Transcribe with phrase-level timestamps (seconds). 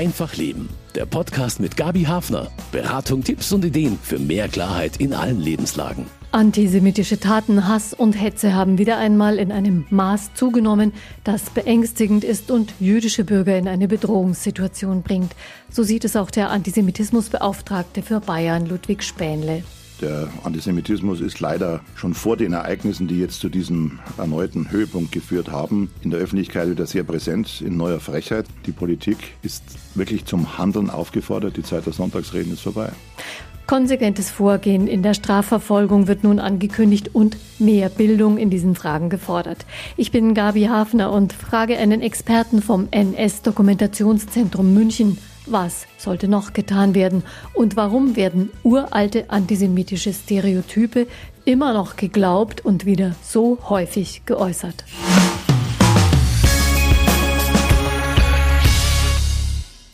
[0.00, 0.70] Einfach Leben.
[0.94, 2.50] Der Podcast mit Gabi Hafner.
[2.72, 6.06] Beratung, Tipps und Ideen für mehr Klarheit in allen Lebenslagen.
[6.32, 12.50] Antisemitische Taten, Hass und Hetze haben wieder einmal in einem Maß zugenommen, das beängstigend ist
[12.50, 15.32] und jüdische Bürger in eine Bedrohungssituation bringt.
[15.68, 19.64] So sieht es auch der Antisemitismusbeauftragte für Bayern, Ludwig Spähnle.
[20.00, 25.50] Der Antisemitismus ist leider schon vor den Ereignissen, die jetzt zu diesem erneuten Höhepunkt geführt
[25.50, 28.46] haben, in der Öffentlichkeit wieder sehr präsent in neuer Frechheit.
[28.66, 29.62] Die Politik ist
[29.94, 31.56] wirklich zum Handeln aufgefordert.
[31.58, 32.92] Die Zeit der Sonntagsreden ist vorbei.
[33.66, 39.64] Konsequentes Vorgehen in der Strafverfolgung wird nun angekündigt und mehr Bildung in diesen Fragen gefordert.
[39.96, 46.94] Ich bin Gabi Hafner und frage einen Experten vom NS-Dokumentationszentrum München, was sollte noch getan
[46.94, 47.22] werden?
[47.54, 51.06] Und warum werden uralte antisemitische Stereotype
[51.44, 54.84] immer noch geglaubt und wieder so häufig geäußert?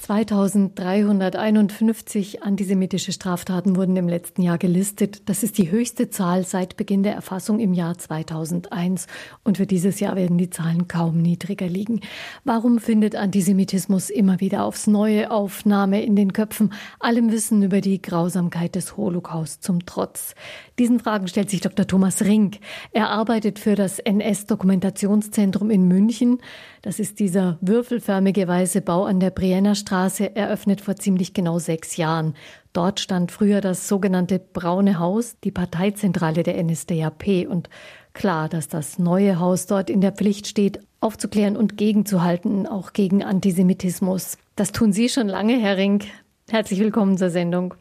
[0.07, 5.29] 2351 antisemitische Straftaten wurden im letzten Jahr gelistet.
[5.29, 9.09] Das ist die höchste Zahl seit Beginn der Erfassung im Jahr 2001.
[9.43, 12.03] Und für dieses Jahr werden die Zahlen kaum niedriger liegen.
[12.45, 18.01] Warum findet Antisemitismus immer wieder aufs neue Aufnahme in den Köpfen, allem Wissen über die
[18.01, 20.37] Grausamkeit des Holocaust zum Trotz?
[20.79, 21.87] Diesen Fragen stellt sich Dr.
[21.87, 22.59] Thomas Rink.
[22.93, 26.39] Er arbeitet für das NS-Dokumentationszentrum in München.
[26.83, 31.97] Das ist dieser würfelförmige weiße Bau an der Brienner Straße, eröffnet vor ziemlich genau sechs
[31.97, 32.35] Jahren.
[32.75, 37.47] Dort stand früher das sogenannte Braune Haus, die Parteizentrale der NSDAP.
[37.49, 37.71] Und
[38.13, 43.25] klar, dass das neue Haus dort in der Pflicht steht, aufzuklären und gegenzuhalten, auch gegen
[43.25, 44.37] Antisemitismus.
[44.57, 46.05] Das tun Sie schon lange, Herr Rink.
[46.51, 47.73] Herzlich willkommen zur Sendung.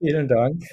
[0.00, 0.64] Vielen Dank.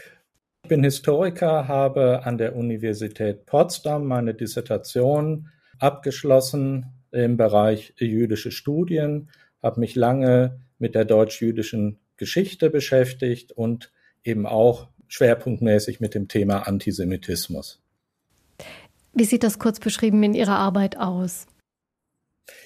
[0.65, 9.29] Ich bin Historiker, habe an der Universität Potsdam meine Dissertation abgeschlossen im Bereich jüdische Studien,
[9.61, 13.91] habe mich lange mit der deutsch-jüdischen Geschichte beschäftigt und
[14.23, 17.81] eben auch schwerpunktmäßig mit dem Thema Antisemitismus.
[19.11, 21.45] Wie sieht das kurz beschrieben in Ihrer Arbeit aus?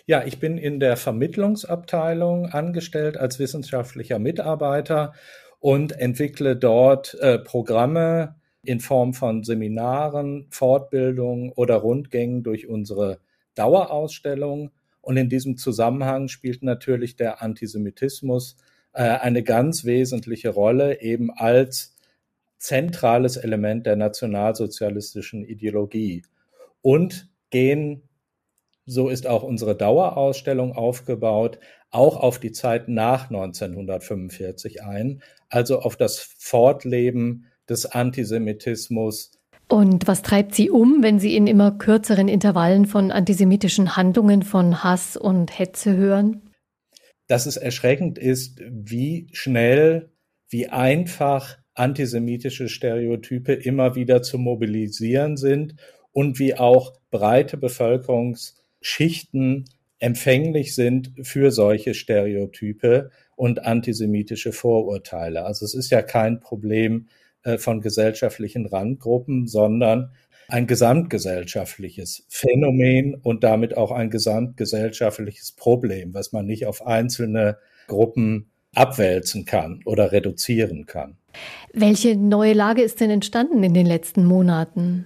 [0.05, 5.13] Ja, ich bin in der Vermittlungsabteilung angestellt als wissenschaftlicher Mitarbeiter
[5.59, 13.19] und entwickle dort äh, Programme in Form von Seminaren, Fortbildungen oder Rundgängen durch unsere
[13.55, 14.71] Dauerausstellung.
[15.01, 18.57] Und in diesem Zusammenhang spielt natürlich der Antisemitismus
[18.93, 21.95] äh, eine ganz wesentliche Rolle, eben als
[22.57, 26.23] zentrales Element der nationalsozialistischen Ideologie.
[26.81, 28.03] Und gehen,
[28.85, 35.95] so ist auch unsere Dauerausstellung aufgebaut, auch auf die Zeit nach 1945 ein, also auf
[35.95, 39.37] das Fortleben des Antisemitismus
[39.69, 44.81] und was treibt Sie um, wenn Sie in immer kürzeren Intervallen von antisemitischen Handlungen, von
[44.83, 46.41] Hass und Hetze hören?
[47.27, 50.09] Dass es erschreckend ist, wie schnell,
[50.47, 55.75] wie einfach antisemitische Stereotype immer wieder zu mobilisieren sind
[56.13, 59.65] und wie auch breite Bevölkerungsschichten
[59.99, 65.45] empfänglich sind für solche Stereotype und antisemitische Vorurteile.
[65.45, 67.07] Also es ist ja kein Problem
[67.43, 70.11] äh, von gesellschaftlichen Randgruppen, sondern
[70.49, 78.49] ein gesamtgesellschaftliches Phänomen und damit auch ein gesamtgesellschaftliches Problem, was man nicht auf einzelne Gruppen
[78.73, 81.17] abwälzen kann oder reduzieren kann.
[81.73, 85.05] Welche neue Lage ist denn entstanden in den letzten Monaten?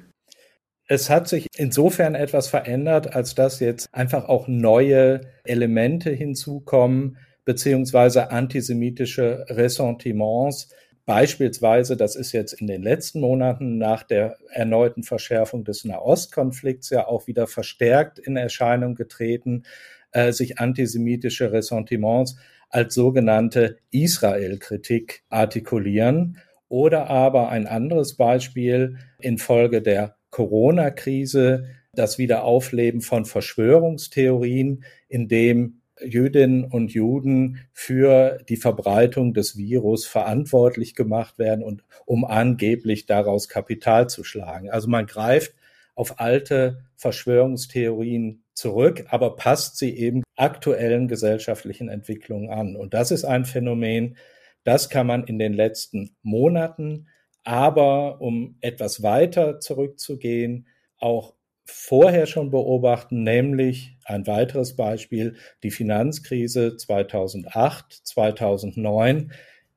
[0.88, 8.31] Es hat sich insofern etwas verändert, als dass jetzt einfach auch neue Elemente hinzukommen, beziehungsweise
[8.31, 10.69] antisemitische Ressentiments,
[11.06, 17.07] Beispielsweise, das ist jetzt in den letzten Monaten nach der erneuten Verschärfung des Nahostkonflikts ja
[17.07, 19.63] auch wieder verstärkt in Erscheinung getreten,
[20.12, 22.38] äh, sich antisemitische Ressentiments
[22.69, 26.38] als sogenannte Israel-Kritik artikulieren.
[26.69, 36.63] Oder aber ein anderes Beispiel infolge der Corona-Krise, das Wiederaufleben von Verschwörungstheorien, in dem Jüdinnen
[36.66, 44.09] und Juden für die Verbreitung des Virus verantwortlich gemacht werden und um angeblich daraus Kapital
[44.09, 44.69] zu schlagen.
[44.69, 45.53] Also man greift
[45.95, 52.75] auf alte Verschwörungstheorien zurück, aber passt sie eben aktuellen gesellschaftlichen Entwicklungen an.
[52.75, 54.18] Und das ist ein Phänomen,
[54.63, 57.07] das kann man in den letzten Monaten,
[57.44, 61.33] aber um etwas weiter zurückzugehen, auch
[61.71, 69.31] vorher schon beobachten, nämlich ein weiteres Beispiel, die Finanzkrise 2008, 2009,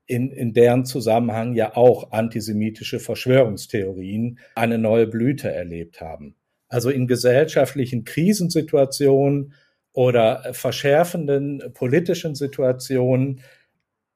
[0.06, 6.36] in, in deren Zusammenhang ja auch antisemitische Verschwörungstheorien eine neue Blüte erlebt haben.
[6.68, 9.54] Also in gesellschaftlichen Krisensituationen
[9.92, 13.40] oder verschärfenden politischen Situationen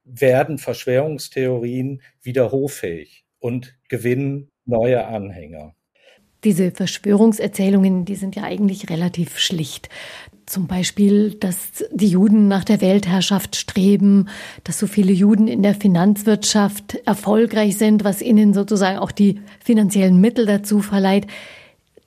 [0.04, 5.74] werden Verschwörungstheorien wieder hoffähig und gewinnen neue Anhänger.
[6.44, 9.88] Diese Verschwörungserzählungen, die sind ja eigentlich relativ schlicht.
[10.46, 14.28] Zum Beispiel, dass die Juden nach der Weltherrschaft streben,
[14.64, 20.20] dass so viele Juden in der Finanzwirtschaft erfolgreich sind, was ihnen sozusagen auch die finanziellen
[20.20, 21.26] Mittel dazu verleiht.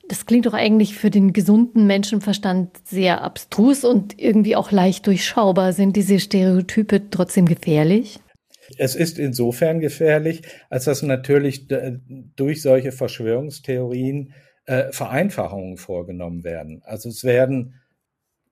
[0.08, 5.72] Das klingt doch eigentlich für den gesunden Menschenverstand sehr abstrus und irgendwie auch leicht durchschaubar.
[5.72, 8.18] Sind diese Stereotype trotzdem gefährlich?
[8.78, 11.68] Es ist insofern gefährlich, als dass natürlich
[12.36, 14.34] durch solche Verschwörungstheorien
[14.66, 16.82] äh, Vereinfachungen vorgenommen werden.
[16.84, 17.80] Also es werden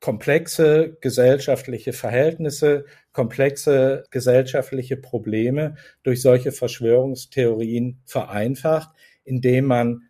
[0.01, 8.91] komplexe gesellschaftliche Verhältnisse, komplexe gesellschaftliche Probleme durch solche Verschwörungstheorien vereinfacht,
[9.25, 10.03] indem man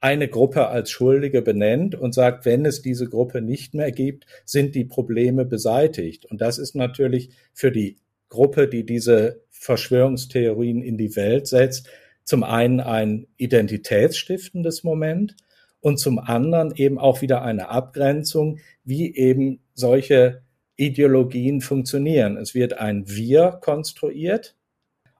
[0.00, 4.74] eine Gruppe als Schuldige benennt und sagt, wenn es diese Gruppe nicht mehr gibt, sind
[4.74, 6.24] die Probleme beseitigt.
[6.26, 7.98] Und das ist natürlich für die
[8.30, 11.88] Gruppe, die diese Verschwörungstheorien in die Welt setzt,
[12.24, 15.36] zum einen ein identitätsstiftendes Moment
[15.80, 20.42] und zum anderen eben auch wieder eine Abgrenzung, wie eben solche
[20.76, 22.38] Ideologien funktionieren.
[22.38, 24.56] Es wird ein Wir konstruiert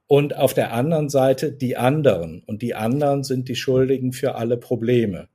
[0.06, 2.42] und auf der anderen Seite die anderen.
[2.46, 5.28] Und die anderen sind die Schuldigen für alle Probleme.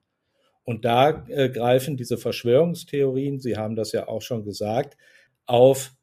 [0.63, 4.97] Und da äh, greifen diese Verschwörungstheorien, Sie haben das ja auch schon gesagt,
[5.45, 5.94] auf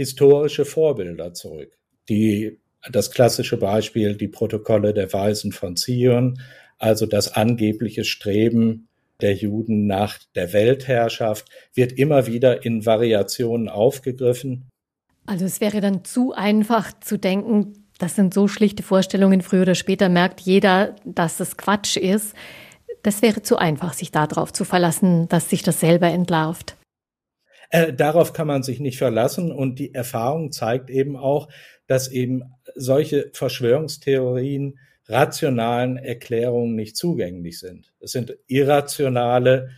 [0.00, 1.76] historische Vorbilder zurück.
[2.08, 2.58] Die,
[2.90, 6.40] das klassische Beispiel, die Protokolle der Weisen von Zion,
[6.78, 8.88] also das angebliche Streben
[9.20, 14.70] der Juden nach der Weltherrschaft, wird immer wieder in Variationen aufgegriffen.
[15.26, 19.74] Also es wäre dann zu einfach zu denken, das sind so schlichte Vorstellungen, früher oder
[19.74, 22.34] später merkt jeder, dass es Quatsch ist.
[23.02, 26.78] Das wäre zu einfach, sich darauf zu verlassen, dass sich das selber entlarvt.
[27.70, 31.48] Äh, darauf kann man sich nicht verlassen und die Erfahrung zeigt eben auch,
[31.86, 32.42] dass eben
[32.74, 37.92] solche Verschwörungstheorien rationalen Erklärungen nicht zugänglich sind.
[38.00, 39.70] Es sind irrationale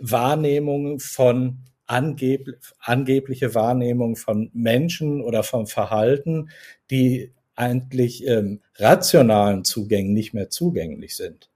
[0.00, 2.48] Wahrnehmungen von angeb
[2.78, 6.50] angebliche Wahrnehmungen von Menschen oder vom Verhalten,
[6.90, 11.50] die eigentlich ähm, rationalen Zugängen nicht mehr zugänglich sind.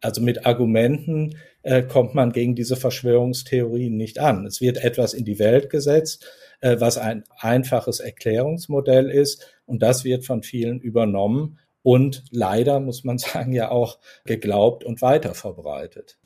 [0.00, 4.46] Also mit Argumenten äh, kommt man gegen diese Verschwörungstheorien nicht an.
[4.46, 6.26] Es wird etwas in die Welt gesetzt,
[6.60, 13.04] äh, was ein einfaches Erklärungsmodell ist und das wird von vielen übernommen und leider, muss
[13.04, 16.18] man sagen, ja auch geglaubt und weiter verbreitet.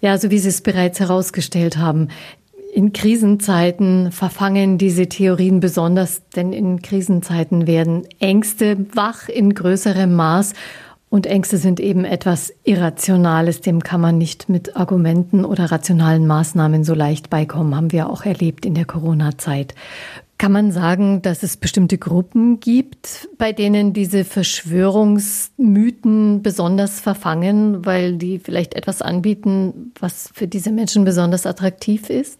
[0.00, 2.08] Ja, so wie Sie es bereits herausgestellt haben.
[2.72, 10.52] In Krisenzeiten verfangen diese Theorien besonders, denn in Krisenzeiten werden Ängste wach in größerem Maß
[11.10, 16.84] und Ängste sind eben etwas Irrationales, dem kann man nicht mit Argumenten oder rationalen Maßnahmen
[16.84, 19.74] so leicht beikommen, haben wir auch erlebt in der Corona-Zeit.
[20.36, 28.16] Kann man sagen, dass es bestimmte Gruppen gibt, bei denen diese Verschwörungsmythen besonders verfangen, weil
[28.16, 32.38] die vielleicht etwas anbieten, was für diese Menschen besonders attraktiv ist?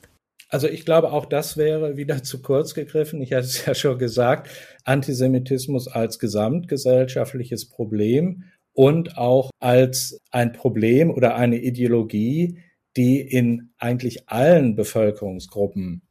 [0.51, 3.21] Also ich glaube, auch das wäre wieder zu kurz gegriffen.
[3.21, 4.49] Ich hatte es ja schon gesagt,
[4.85, 8.45] Antisemitismus als gesamtgesellschaftliches Problem
[8.79, 12.61] und auch als ein Problem oder eine Ideologie,
[12.97, 16.03] die in eigentlich allen Bevölkerungsgruppen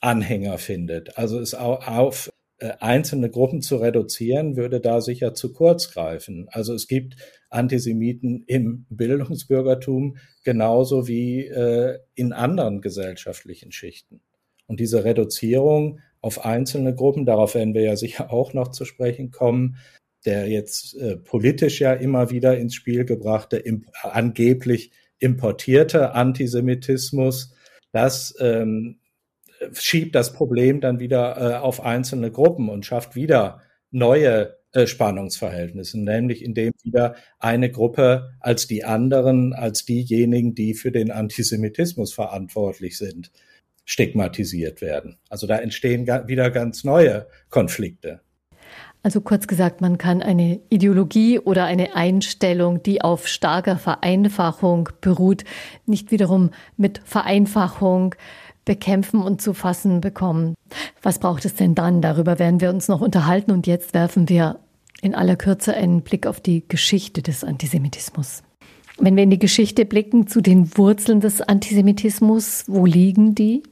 [0.00, 1.18] Anhänger findet.
[1.18, 6.46] Also es auf äh, einzelne Gruppen zu reduzieren, würde da sicher zu kurz greifen.
[6.52, 7.16] Also es gibt
[7.50, 14.20] Antisemiten im Bildungsbürgertum genauso wie äh, in anderen gesellschaftlichen Schichten.
[14.68, 19.32] Und diese Reduzierung auf einzelne Gruppen, darauf werden wir ja sicher auch noch zu sprechen
[19.32, 19.78] kommen,
[20.24, 27.54] der jetzt äh, politisch ja immer wieder ins Spiel gebrachte, im, angeblich importierte Antisemitismus,
[27.92, 28.98] das ähm,
[29.72, 36.00] schiebt das Problem dann wieder äh, auf einzelne Gruppen und schafft wieder neue äh, Spannungsverhältnisse,
[36.00, 42.98] nämlich indem wieder eine Gruppe als die anderen, als diejenigen, die für den Antisemitismus verantwortlich
[42.98, 43.30] sind,
[43.84, 45.18] stigmatisiert werden.
[45.28, 48.20] Also da entstehen wieder ganz neue Konflikte.
[49.02, 55.44] Also kurz gesagt, man kann eine Ideologie oder eine Einstellung, die auf starker Vereinfachung beruht,
[55.84, 58.14] nicht wiederum mit Vereinfachung
[58.64, 60.54] bekämpfen und zu fassen bekommen.
[61.02, 62.00] Was braucht es denn dann?
[62.00, 64.58] Darüber werden wir uns noch unterhalten und jetzt werfen wir
[65.02, 68.42] in aller Kürze einen Blick auf die Geschichte des Antisemitismus.
[68.98, 73.64] Wenn wir in die Geschichte blicken zu den Wurzeln des Antisemitismus, wo liegen die?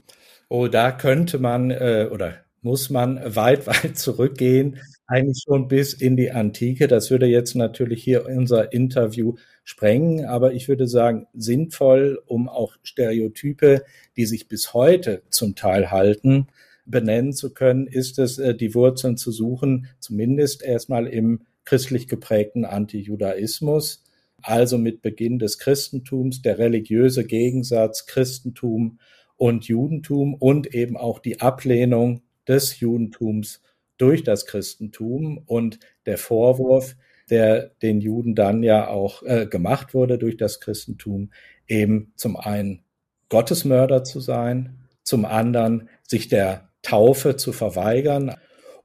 [0.49, 6.17] Oh, da könnte man äh, oder muss man weit, weit zurückgehen, eigentlich schon bis in
[6.17, 6.89] die Antike.
[6.89, 12.77] Das würde jetzt natürlich hier unser Interview sprengen, aber ich würde sagen, sinnvoll, um auch
[12.83, 13.85] Stereotype,
[14.17, 16.47] die sich bis heute zum Teil halten,
[16.87, 22.65] benennen zu können, ist es, äh, die Wurzeln zu suchen, zumindest erstmal im christlich geprägten
[22.65, 24.03] Antijudaismus,
[24.43, 28.99] also mit Beginn des Christentums, der religiöse Gegensatz Christentum
[29.37, 33.63] und Judentum und eben auch die Ablehnung des Judentums
[33.99, 36.97] durch das Christentum und der Vorwurf,
[37.31, 41.31] der den Juden dann ja auch äh, gemacht wurde durch das Christentum,
[41.69, 42.83] eben zum einen
[43.29, 48.35] Gottesmörder zu sein, zum anderen sich der Taufe zu verweigern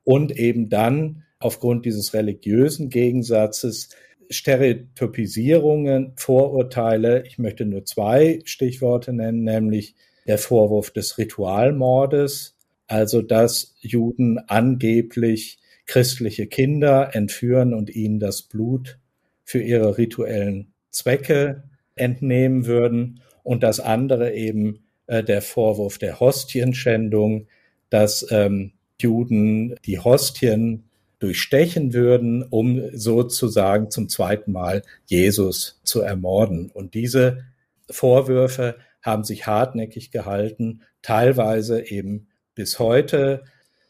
[0.04, 3.90] und eben dann aufgrund dieses religiösen Gegensatzes
[4.30, 9.96] Stereotypisierungen, Vorurteile, ich möchte nur zwei Stichworte nennen, nämlich
[10.26, 12.57] der Vorwurf des Ritualmordes,
[12.88, 19.00] also dass Juden angeblich christliche Kinder entführen und ihnen das Blut
[19.44, 21.64] für ihre rituellen Zwecke
[21.96, 27.48] entnehmen würden und das andere eben äh, der Vorwurf der Hostienschändung,
[27.90, 30.84] dass ähm, Juden die Hostien
[31.20, 36.70] durchstechen würden, um sozusagen zum zweiten Mal Jesus zu ermorden.
[36.72, 37.46] Und diese
[37.90, 42.28] Vorwürfe haben sich hartnäckig gehalten, teilweise eben
[42.58, 43.46] bis heute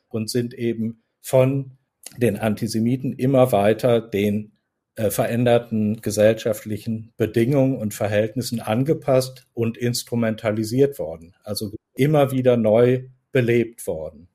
[0.10, 1.72] und sind eben von
[2.18, 4.52] den Antisemiten immer weiter den
[4.96, 11.34] äh, veränderten gesellschaftlichen Bedingungen und Verhältnissen angepasst und instrumentalisiert worden.
[11.44, 14.28] Also immer wieder neu belebt worden.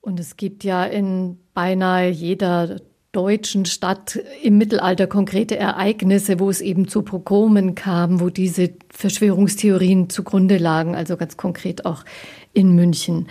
[0.00, 2.80] Und es gibt ja in beinahe jeder
[3.12, 10.08] deutschen Stadt im Mittelalter konkrete Ereignisse, wo es eben zu Pogromen kam, wo diese Verschwörungstheorien
[10.08, 12.04] zugrunde lagen, also ganz konkret auch
[12.52, 13.28] in München.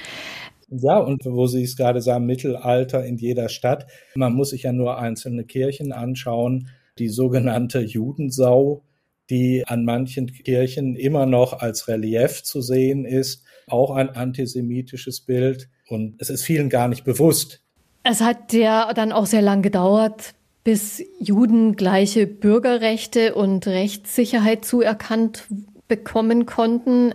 [0.70, 3.88] Ja, und wo Sie es gerade sagen, Mittelalter in jeder Stadt.
[4.16, 6.70] Man muss sich ja nur einzelne Kirchen anschauen.
[7.00, 8.84] Die sogenannte Judensau,
[9.30, 15.70] die an manchen Kirchen immer noch als Relief zu sehen ist, auch ein antisemitisches Bild.
[15.88, 17.64] Und es ist vielen gar nicht bewusst.
[18.04, 25.46] Es hat ja dann auch sehr lang gedauert, bis Juden gleiche Bürgerrechte und Rechtssicherheit zuerkannt
[25.88, 27.14] bekommen konnten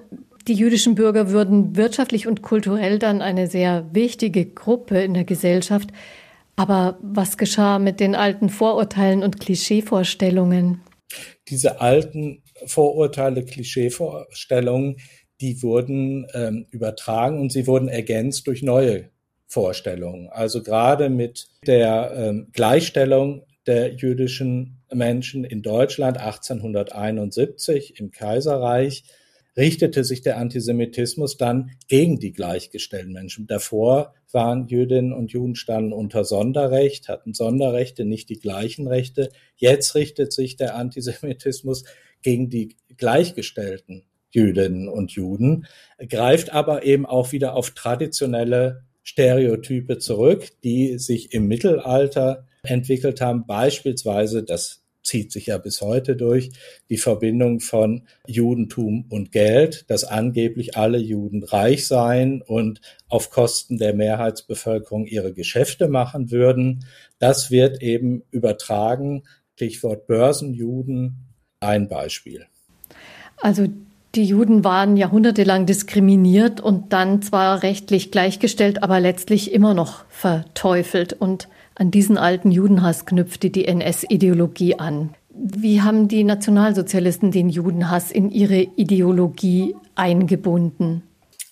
[0.48, 5.90] die jüdischen Bürger würden wirtschaftlich und kulturell dann eine sehr wichtige Gruppe in der Gesellschaft.
[6.56, 10.82] Aber was geschah mit den alten Vorurteilen und Klischeevorstellungen?
[11.48, 14.96] Diese alten Vorurteile, Klischeevorstellungen,
[15.40, 19.10] die wurden ähm, übertragen und sie wurden ergänzt durch neue
[19.54, 20.28] Vorstellungen.
[20.30, 29.04] Also gerade mit der ähm, Gleichstellung der jüdischen Menschen in Deutschland 1871 im Kaiserreich
[29.56, 33.46] richtete sich der Antisemitismus dann gegen die gleichgestellten Menschen.
[33.46, 39.30] Davor waren Jüdinnen und Juden standen unter Sonderrecht, hatten Sonderrechte, nicht die gleichen Rechte.
[39.54, 41.84] Jetzt richtet sich der Antisemitismus
[42.22, 45.66] gegen die gleichgestellten Jüdinnen und Juden,
[46.08, 53.46] greift aber eben auch wieder auf traditionelle Stereotype zurück, die sich im Mittelalter entwickelt haben,
[53.46, 56.50] beispielsweise das zieht sich ja bis heute durch,
[56.88, 63.76] die Verbindung von Judentum und Geld, dass angeblich alle Juden reich seien und auf Kosten
[63.76, 66.86] der Mehrheitsbevölkerung ihre Geschäfte machen würden.
[67.18, 69.24] Das wird eben übertragen.
[69.56, 71.28] Stichwort Börsenjuden,
[71.60, 72.46] ein Beispiel.
[73.40, 73.68] Also
[74.16, 81.12] die Juden waren jahrhundertelang diskriminiert und dann zwar rechtlich gleichgestellt, aber letztlich immer noch verteufelt.
[81.12, 85.10] Und an diesen alten Judenhass knüpfte die NS-Ideologie an.
[85.30, 91.02] Wie haben die Nationalsozialisten den Judenhass in ihre Ideologie eingebunden?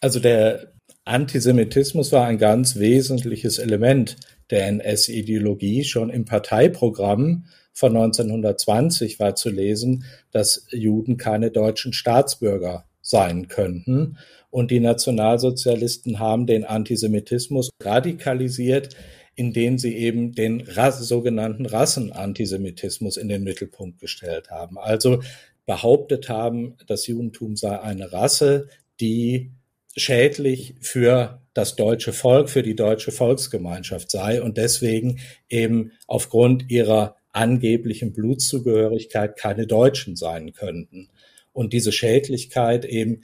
[0.01, 0.73] Also der
[1.05, 4.17] Antisemitismus war ein ganz wesentliches Element
[4.51, 5.83] der NS-Ideologie.
[5.83, 14.19] Schon im Parteiprogramm von 1920 war zu lesen, dass Juden keine deutschen Staatsbürger sein könnten.
[14.51, 18.95] Und die Nationalsozialisten haben den Antisemitismus radikalisiert,
[19.35, 24.79] indem sie eben den sogenannten Rassenantisemitismus in den Mittelpunkt gestellt haben.
[24.79, 25.23] Also
[25.65, 28.69] behauptet haben, das Judentum sei eine Rasse,
[29.01, 29.53] die
[29.97, 37.17] schädlich für das deutsche Volk, für die deutsche Volksgemeinschaft sei und deswegen eben aufgrund ihrer
[37.33, 41.09] angeblichen Blutzugehörigkeit keine Deutschen sein könnten.
[41.53, 43.23] Und diese Schädlichkeit eben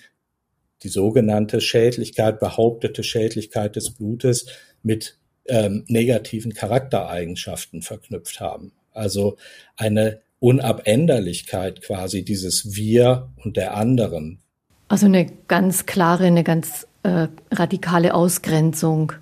[0.82, 4.46] die sogenannte Schädlichkeit, behauptete Schädlichkeit des Blutes
[4.82, 8.72] mit ähm, negativen Charaktereigenschaften verknüpft haben.
[8.92, 9.36] Also
[9.76, 14.40] eine Unabänderlichkeit quasi dieses Wir und der anderen.
[14.88, 19.12] Also eine ganz klare, eine ganz äh, radikale Ausgrenzung.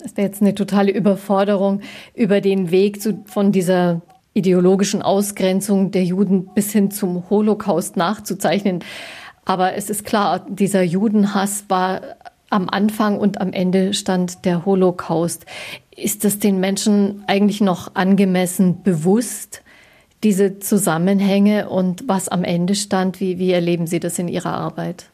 [0.00, 1.80] Das wäre jetzt eine totale Überforderung,
[2.14, 4.02] über den Weg zu, von dieser
[4.34, 8.84] ideologischen Ausgrenzung der Juden bis hin zum Holocaust nachzuzeichnen.
[9.44, 12.02] Aber es ist klar, dieser Judenhass war
[12.50, 15.46] am Anfang und am Ende stand der Holocaust.
[15.96, 19.62] Ist das den Menschen eigentlich noch angemessen bewusst,
[20.22, 23.20] diese Zusammenhänge und was am Ende stand?
[23.20, 25.06] Wie, wie erleben Sie das in Ihrer Arbeit?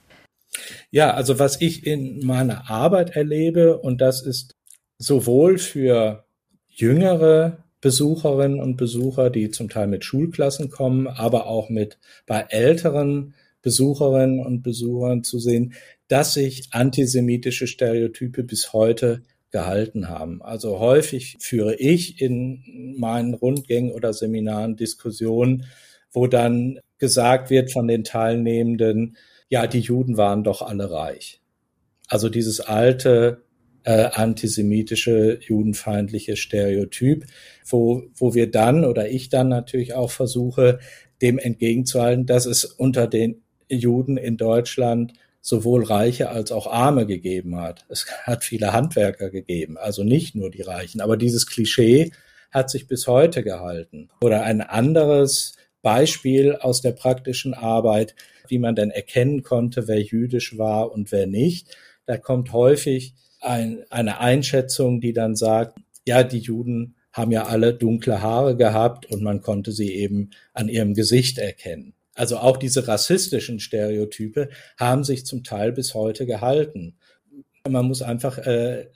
[0.90, 4.55] Ja, also was ich in meiner Arbeit erlebe, und das ist
[4.99, 6.25] sowohl für
[6.69, 13.35] jüngere Besucherinnen und Besucher, die zum Teil mit Schulklassen kommen, aber auch mit bei älteren
[13.62, 15.75] Besucherinnen und Besuchern zu sehen,
[16.09, 20.43] dass sich antisemitische Stereotype bis heute gehalten haben.
[20.43, 25.65] Also häufig führe ich in meinen Rundgängen oder Seminaren Diskussionen,
[26.12, 29.17] wo dann gesagt wird von den Teilnehmenden,
[29.49, 31.41] ja, die Juden waren doch alle reich.
[32.09, 33.46] Also dieses alte
[33.87, 37.25] äh, antisemitische, judenfeindliche Stereotyp,
[37.64, 40.81] wo, wo wir dann oder ich dann natürlich auch versuche,
[41.23, 47.61] dem entgegenzuhalten, dass es unter den Juden in Deutschland sowohl Reiche als auch Arme gegeben
[47.61, 47.87] hat.
[47.88, 51.00] Es hat viele Handwerker gegeben, also nicht nur die Reichen.
[51.00, 52.11] Aber dieses Klischee
[52.50, 54.11] hat sich bis heute gehalten.
[54.21, 58.16] Oder ein anderes Beispiel aus der praktischen Arbeit,
[58.49, 61.76] wie man denn erkennen konnte, wer jüdisch war und wer nicht.
[62.05, 63.14] Da kommt häufig
[63.47, 69.07] ein, eine Einschätzung, die dann sagt, ja, die Juden haben ja alle dunkle Haare gehabt
[69.07, 71.95] und man konnte sie eben an ihrem Gesicht erkennen.
[72.15, 74.49] Also auch diese rassistischen Stereotype
[74.79, 76.99] haben sich zum Teil bis heute gehalten.
[77.69, 78.88] Man muss einfach äh,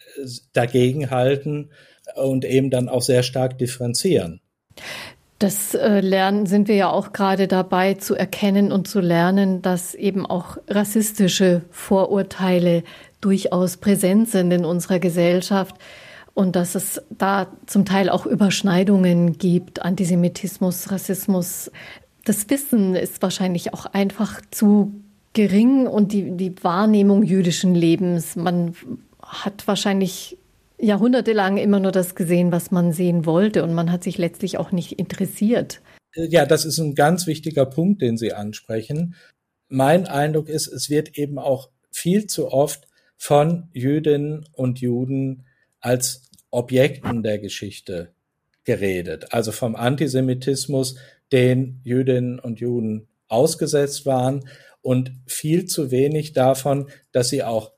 [0.53, 1.71] dagegen halten
[2.15, 4.41] und eben dann auch sehr stark differenzieren.
[5.41, 9.95] Das äh, Lernen sind wir ja auch gerade dabei zu erkennen und zu lernen, dass
[9.95, 12.85] eben auch rassistische Vorurteile
[13.23, 15.75] durchaus präsent sind in unserer Gesellschaft
[16.35, 21.71] und dass es da zum Teil auch Überschneidungen gibt, Antisemitismus, Rassismus
[22.25, 24.93] das Wissen ist wahrscheinlich auch einfach zu
[25.33, 28.37] gering und die, die Wahrnehmung jüdischen Lebens.
[28.37, 28.75] Man
[29.23, 30.37] hat wahrscheinlich
[30.81, 34.73] jahrhundertelang immer nur das gesehen, was man sehen wollte und man hat sich letztlich auch
[34.73, 35.81] nicht interessiert.
[36.15, 39.15] Ja, das ist ein ganz wichtiger Punkt, den Sie ansprechen.
[39.69, 45.45] Mein Eindruck ist, es wird eben auch viel zu oft von Jüdinnen und Juden
[45.81, 48.13] als Objekten der Geschichte
[48.65, 49.33] geredet.
[49.33, 50.97] Also vom Antisemitismus
[51.33, 54.49] den Jüdinnen und Juden ausgesetzt waren
[54.83, 57.73] und viel zu wenig davon, dass sie auch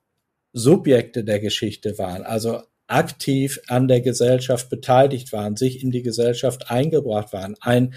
[0.52, 6.70] Subjekte der Geschichte waren, also aktiv an der Gesellschaft beteiligt waren, sich in die Gesellschaft
[6.70, 7.94] eingebracht waren, ein,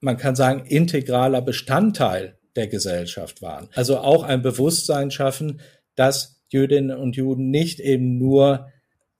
[0.00, 3.68] man kann sagen, integraler Bestandteil der Gesellschaft waren.
[3.74, 5.60] Also auch ein Bewusstsein schaffen,
[5.94, 8.68] dass Jüdinnen und Juden nicht eben nur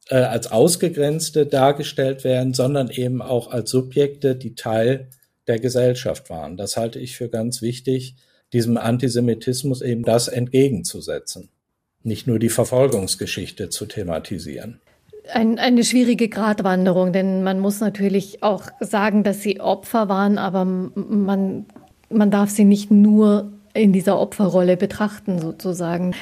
[0.09, 5.09] äh, als Ausgegrenzte dargestellt werden, sondern eben auch als Subjekte, die Teil
[5.47, 6.57] der Gesellschaft waren.
[6.57, 8.16] Das halte ich für ganz wichtig,
[8.53, 11.51] diesem Antisemitismus eben das entgegenzusetzen.
[12.03, 14.81] Nicht nur die Verfolgungsgeschichte zu thematisieren.
[15.33, 20.64] Ein, eine schwierige Gratwanderung, denn man muss natürlich auch sagen, dass sie Opfer waren, aber
[20.64, 21.67] man,
[22.09, 26.14] man darf sie nicht nur in dieser Opferrolle betrachten, sozusagen.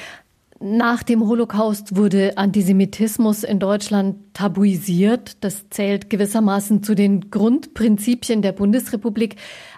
[0.59, 5.37] Nach dem Holocaust wurde Antisemitismus in Deutschland tabuisiert.
[5.41, 9.35] Das zählt gewissermaßen zu den Grundprinzipien der Bundesrepublik.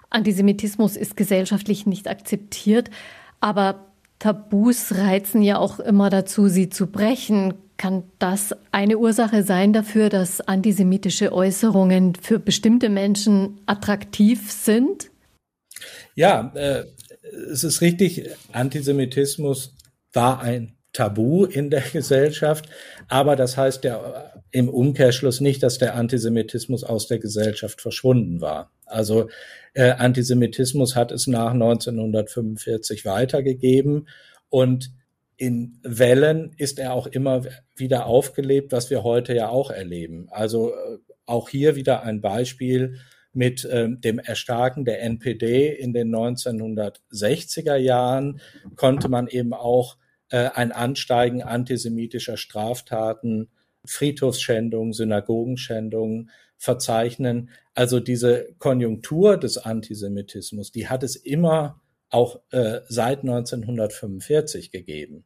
[0.09, 2.89] Antisemitismus ist gesellschaftlich nicht akzeptiert,
[3.41, 3.88] aber
[4.19, 7.53] Tabus reizen ja auch immer dazu, sie zu brechen.
[7.77, 15.09] Kann das eine Ursache sein dafür, dass antisemitische Äußerungen für bestimmte Menschen attraktiv sind?
[16.13, 16.83] Ja, äh,
[17.51, 19.75] es ist richtig, Antisemitismus
[20.11, 22.67] war ein Tabu in der Gesellschaft,
[23.07, 28.71] aber das heißt ja im Umkehrschluss nicht, dass der Antisemitismus aus der Gesellschaft verschwunden war.
[28.91, 29.29] Also
[29.73, 34.07] äh, Antisemitismus hat es nach 1945 weitergegeben
[34.49, 34.91] und
[35.37, 37.43] in Wellen ist er auch immer
[37.75, 40.27] wieder aufgelebt, was wir heute ja auch erleben.
[40.29, 42.99] Also äh, auch hier wieder ein Beispiel
[43.31, 48.41] mit ähm, dem Erstarken der NPD in den 1960er Jahren
[48.75, 49.97] konnte man eben auch
[50.29, 53.49] äh, ein Ansteigen antisemitischer Straftaten,
[53.85, 57.49] Friedhofsschändungen, Synagogenschändungen verzeichnen.
[57.73, 65.25] Also diese Konjunktur des Antisemitismus, die hat es immer auch äh, seit 1945 gegeben.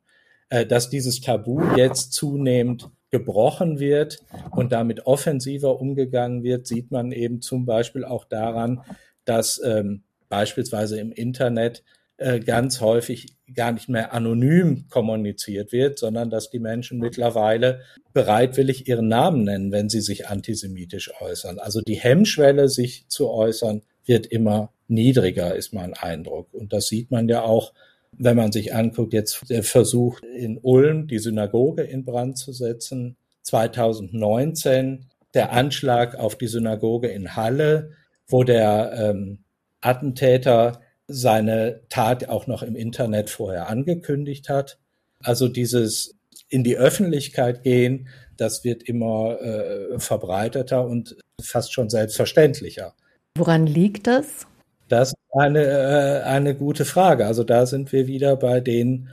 [0.50, 7.12] Äh, dass dieses Tabu jetzt zunehmend gebrochen wird und damit offensiver umgegangen wird, sieht man
[7.12, 8.82] eben zum Beispiel auch daran,
[9.26, 11.84] dass ähm, beispielsweise im Internet
[12.18, 17.82] äh, ganz häufig gar nicht mehr anonym kommuniziert wird, sondern dass die Menschen mittlerweile
[18.14, 21.60] bereitwillig ihren Namen nennen, wenn sie sich antisemitisch äußern.
[21.60, 26.54] Also die Hemmschwelle, sich zu äußern, wird immer niedriger, ist mein Eindruck.
[26.54, 27.74] Und das sieht man ja auch,
[28.12, 33.18] wenn man sich anguckt, jetzt der Versuch in Ulm die Synagoge in Brand zu setzen,
[33.42, 37.92] 2019 der Anschlag auf die Synagoge in Halle,
[38.28, 39.40] wo der ähm,
[39.82, 44.80] Attentäter seine Tat auch noch im Internet vorher angekündigt hat.
[45.20, 46.16] Also dieses
[46.50, 52.94] in die Öffentlichkeit gehen, das wird immer äh, verbreiteter und fast schon selbstverständlicher.
[53.38, 54.48] Woran liegt das?
[54.88, 57.26] Das ist eine, äh, eine gute Frage.
[57.26, 59.10] Also da sind wir wieder bei den,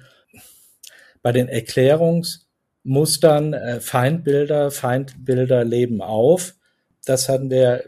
[1.23, 6.55] bei den Erklärungsmustern, äh, Feindbilder, Feindbilder leben auf.
[7.07, 7.85] Das hatten wir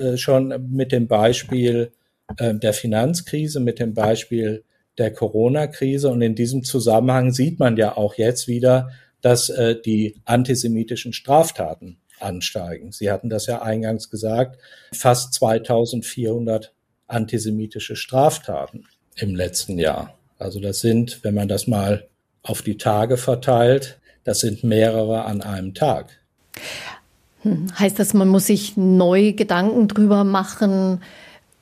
[0.00, 1.92] äh, schon mit dem Beispiel
[2.36, 4.64] äh, der Finanzkrise, mit dem Beispiel
[4.98, 6.10] der Corona-Krise.
[6.10, 11.98] Und in diesem Zusammenhang sieht man ja auch jetzt wieder, dass äh, die antisemitischen Straftaten
[12.20, 12.92] ansteigen.
[12.92, 14.58] Sie hatten das ja eingangs gesagt,
[14.92, 16.72] fast 2400
[17.06, 18.84] antisemitische Straftaten
[19.16, 20.14] im letzten Jahr.
[20.38, 22.06] Also das sind, wenn man das mal
[22.42, 26.20] auf die Tage verteilt, das sind mehrere an einem Tag.
[27.42, 31.00] Hm, heißt das, man muss sich neu Gedanken drüber machen,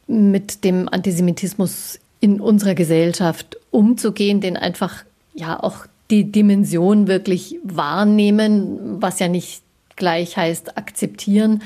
[0.06, 9.00] mit dem Antisemitismus in unserer Gesellschaft umzugehen, den einfach ja auch die Dimension wirklich wahrnehmen,
[9.02, 9.62] was ja nicht
[9.96, 11.62] gleich heißt akzeptieren,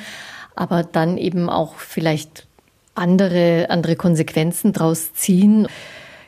[0.55, 2.47] aber dann eben auch vielleicht
[2.95, 5.69] andere, andere Konsequenzen daraus ziehen.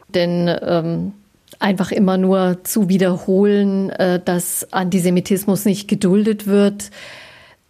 [0.08, 1.12] Denn ähm,
[1.58, 6.90] einfach immer nur zu wiederholen, äh, dass Antisemitismus nicht geduldet wird,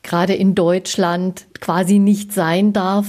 [0.02, 3.06] gerade in Deutschland quasi nicht sein darf,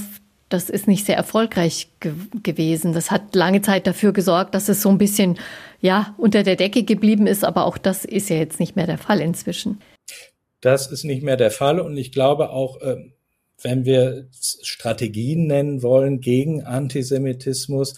[0.54, 2.12] das ist nicht sehr erfolgreich ge
[2.42, 2.92] gewesen.
[2.92, 5.38] Das hat lange Zeit dafür gesorgt, dass es so ein bisschen
[5.80, 8.98] ja unter der Decke geblieben ist, aber auch das ist ja jetzt nicht mehr der
[8.98, 9.80] Fall inzwischen.
[10.60, 13.12] Das ist nicht mehr der Fall und ich glaube auch, ähm,
[13.60, 17.96] wenn wir Strategien nennen wollen gegen Antisemitismus,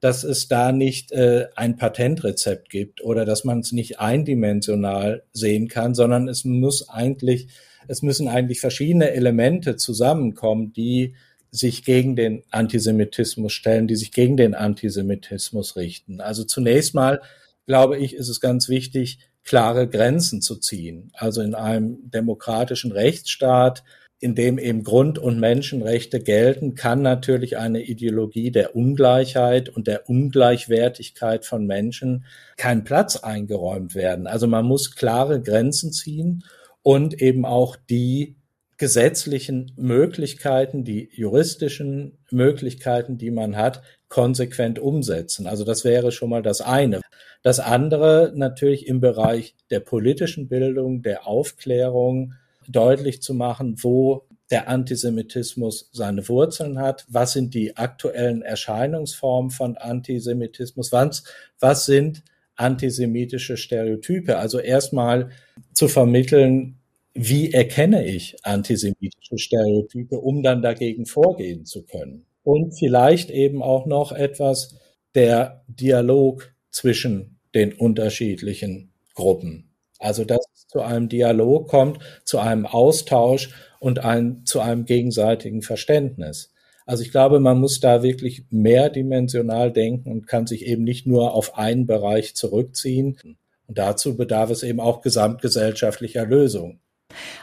[0.00, 5.68] dass es da nicht äh, ein Patentrezept gibt oder dass man es nicht eindimensional sehen
[5.68, 7.48] kann, sondern es muss eigentlich,
[7.88, 11.14] es müssen eigentlich verschiedene Elemente zusammenkommen, die
[11.54, 16.20] sich gegen den Antisemitismus stellen, die sich gegen den Antisemitismus richten.
[16.20, 17.20] Also zunächst mal,
[17.66, 21.10] glaube ich, ist es ganz wichtig, klare Grenzen zu ziehen.
[21.14, 23.84] Also in einem demokratischen Rechtsstaat
[24.24, 30.08] in dem eben Grund- und Menschenrechte gelten, kann natürlich eine Ideologie der Ungleichheit und der
[30.08, 32.24] Ungleichwertigkeit von Menschen
[32.56, 34.26] keinen Platz eingeräumt werden.
[34.26, 36.42] Also man muss klare Grenzen ziehen
[36.82, 38.36] und eben auch die
[38.76, 45.46] gesetzlichen Möglichkeiten, die juristischen Möglichkeiten, die man hat, konsequent umsetzen.
[45.46, 47.00] Also das wäre schon mal das eine.
[47.42, 52.34] Das andere natürlich im Bereich der politischen Bildung, der Aufklärung,
[52.68, 59.76] deutlich zu machen, wo der Antisemitismus seine Wurzeln hat, was sind die aktuellen Erscheinungsformen von
[59.76, 61.24] Antisemitismus, was,
[61.60, 62.22] was sind
[62.56, 64.38] antisemitische Stereotype.
[64.38, 65.30] Also erstmal
[65.72, 66.78] zu vermitteln,
[67.14, 72.26] wie erkenne ich antisemitische Stereotype, um dann dagegen vorgehen zu können.
[72.42, 74.76] Und vielleicht eben auch noch etwas
[75.14, 79.70] der Dialog zwischen den unterschiedlichen Gruppen.
[80.00, 85.62] Also dass es zu einem Dialog kommt, zu einem Austausch und ein, zu einem gegenseitigen
[85.62, 86.52] Verständnis.
[86.84, 91.32] Also ich glaube, man muss da wirklich mehrdimensional denken und kann sich eben nicht nur
[91.32, 93.18] auf einen Bereich zurückziehen.
[93.66, 96.80] Und dazu bedarf es eben auch gesamtgesellschaftlicher Lösungen.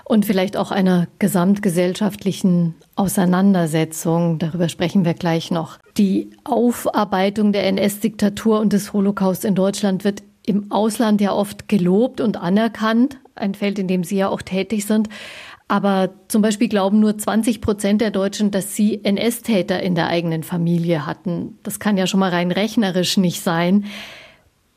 [0.03, 4.39] Und vielleicht auch einer gesamtgesellschaftlichen Auseinandersetzung.
[4.39, 5.77] Darüber sprechen wir gleich noch.
[5.97, 12.19] Die Aufarbeitung der NS-Diktatur und des Holocaust in Deutschland wird im Ausland ja oft gelobt
[12.19, 15.07] und anerkannt, ein Feld, in dem Sie ja auch tätig sind.
[15.71, 20.43] Aber zum Beispiel glauben nur 20 Prozent der Deutschen, dass sie NS-Täter in der eigenen
[20.43, 21.59] Familie hatten.
[21.63, 23.85] Das kann ja schon mal rein rechnerisch nicht sein.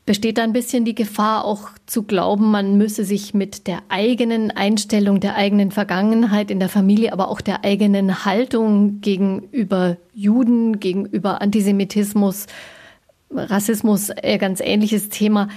[0.05, 4.51] Besteht da ein bisschen die Gefahr, auch zu glauben, man müsse sich mit der eigenen
[4.51, 11.41] Einstellung, der eigenen Vergangenheit in der Familie, aber auch der eigenen Haltung gegenüber Juden, gegenüber
[11.41, 12.45] Antisemitismus
[13.31, 15.49] Rassismus, äh, ganz ähnliches Thema,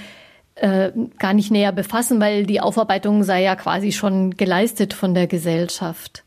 [0.55, 5.27] äh, gar nicht näher befassen, weil die Aufarbeitung sei ja quasi schon geleistet von der
[5.27, 6.25] Gesellschaft.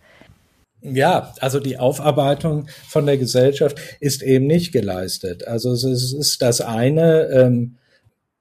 [0.82, 5.48] Ja, also die Aufarbeitung von der Gesellschaft ist eben nicht geleistet.
[5.48, 7.78] Also es ist das eine, ähm,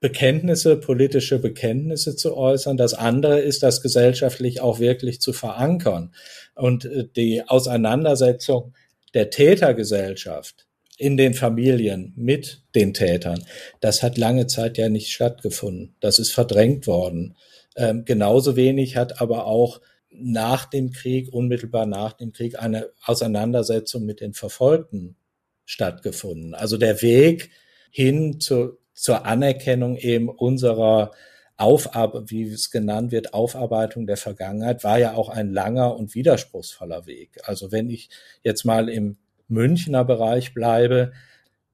[0.00, 2.78] Bekenntnisse, politische Bekenntnisse zu äußern.
[2.78, 6.14] Das andere ist, das gesellschaftlich auch wirklich zu verankern.
[6.54, 8.74] Und äh, die Auseinandersetzung
[9.12, 13.44] der Tätergesellschaft in den Familien mit den Tätern,
[13.80, 15.96] das hat lange Zeit ja nicht stattgefunden.
[16.00, 17.36] Das ist verdrängt worden.
[17.76, 24.04] Ähm, genauso wenig hat aber auch nach dem Krieg, unmittelbar nach dem Krieg, eine Auseinandersetzung
[24.04, 25.16] mit den Verfolgten
[25.64, 26.54] stattgefunden.
[26.54, 27.50] Also der Weg
[27.90, 31.12] hin zu, zur Anerkennung eben unserer
[31.56, 37.06] Aufarbeitung, wie es genannt wird, Aufarbeitung der Vergangenheit, war ja auch ein langer und widerspruchsvoller
[37.06, 37.40] Weg.
[37.44, 38.10] Also wenn ich
[38.42, 39.16] jetzt mal im
[39.48, 41.12] Münchner Bereich bleibe,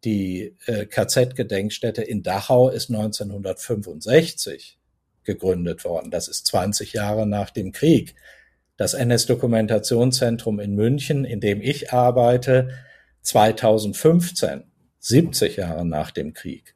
[0.04, 4.78] die äh, KZ-Gedenkstätte in Dachau ist 1965
[5.24, 6.12] gegründet worden.
[6.12, 8.14] Das ist 20 Jahre nach dem Krieg.
[8.76, 12.68] Das NS-Dokumentationszentrum in München, in dem ich arbeite,
[13.22, 14.64] 2015,
[15.00, 16.75] 70 Jahre nach dem Krieg.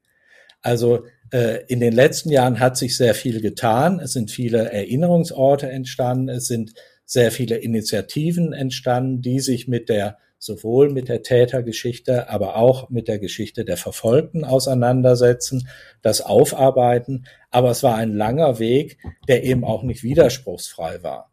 [0.63, 4.01] Also äh, in den letzten Jahren hat sich sehr viel getan.
[4.01, 6.29] Es sind viele Erinnerungsorte entstanden.
[6.29, 6.73] Es sind
[7.05, 13.09] sehr viele Initiativen entstanden, die sich mit der sowohl mit der Tätergeschichte, aber auch mit
[13.09, 15.69] der Geschichte der Verfolgten auseinandersetzen,
[16.01, 17.27] das aufarbeiten.
[17.51, 21.31] Aber es war ein langer Weg, der eben auch nicht widerspruchsfrei war.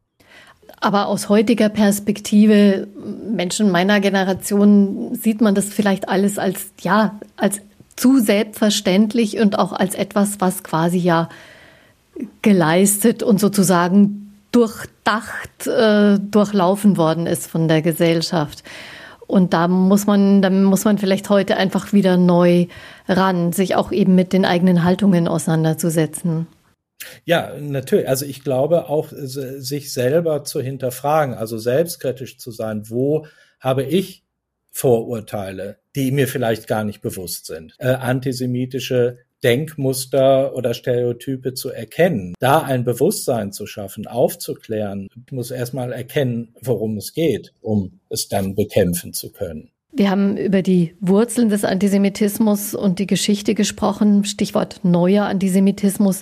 [0.82, 2.88] Aber aus heutiger Perspektive,
[3.32, 7.62] Menschen meiner Generation, sieht man das vielleicht alles als, ja, als
[7.98, 11.28] zu selbstverständlich und auch als etwas, was quasi ja
[12.42, 18.64] geleistet und sozusagen durchdacht, äh, durchlaufen worden ist von der Gesellschaft.
[19.28, 22.68] Und da muss man, da muss man vielleicht heute einfach wieder neu
[23.10, 26.48] ran, sich auch eben mit den eigenen Haltungen auseinanderzusetzen.
[27.26, 28.08] Ja, natürlich.
[28.08, 33.28] Also ich glaube auch, sich selber zu hinterfragen, also selbstkritisch zu sein, wo
[33.60, 34.24] habe ich
[34.72, 42.36] Vorurteile, die mir vielleicht gar nicht bewusst sind, äh, antisemitische Denkmuster oder Stereotype zu erkennen,
[42.40, 45.10] da ein Bewusstsein zu schaffen, aufzuklären.
[45.32, 49.70] Muss erstmal erkennen, worum es geht, um es dann bekämpfen zu können.
[49.92, 56.22] Wir haben über die Wurzeln des Antisemitismus und die Geschichte gesprochen, Stichwort neuer Antisemitismus.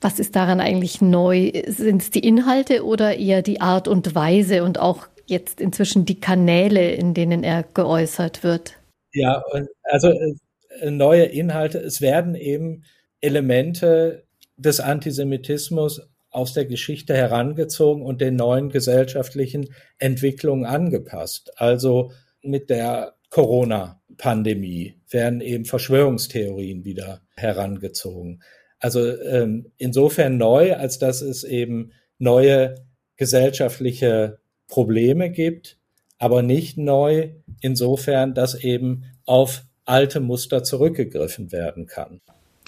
[0.00, 1.52] Was ist daran eigentlich neu?
[1.66, 6.18] Sind es die Inhalte oder eher die Art und Weise und auch jetzt inzwischen die
[6.18, 8.78] Kanäle, in denen er geäußert wird?
[9.12, 9.42] Ja,
[9.84, 11.78] also äh, neue Inhalte.
[11.78, 12.84] Es werden eben
[13.20, 14.24] Elemente
[14.56, 21.52] des Antisemitismus aus der Geschichte herangezogen und den neuen gesellschaftlichen Entwicklungen angepasst.
[21.56, 28.42] Also mit der Corona-Pandemie werden eben Verschwörungstheorien wieder herangezogen.
[28.78, 32.74] Also ähm, insofern neu, als dass es eben neue
[33.16, 35.77] gesellschaftliche Probleme gibt,
[36.18, 42.20] aber nicht neu insofern, dass eben auf alte Muster zurückgegriffen werden kann.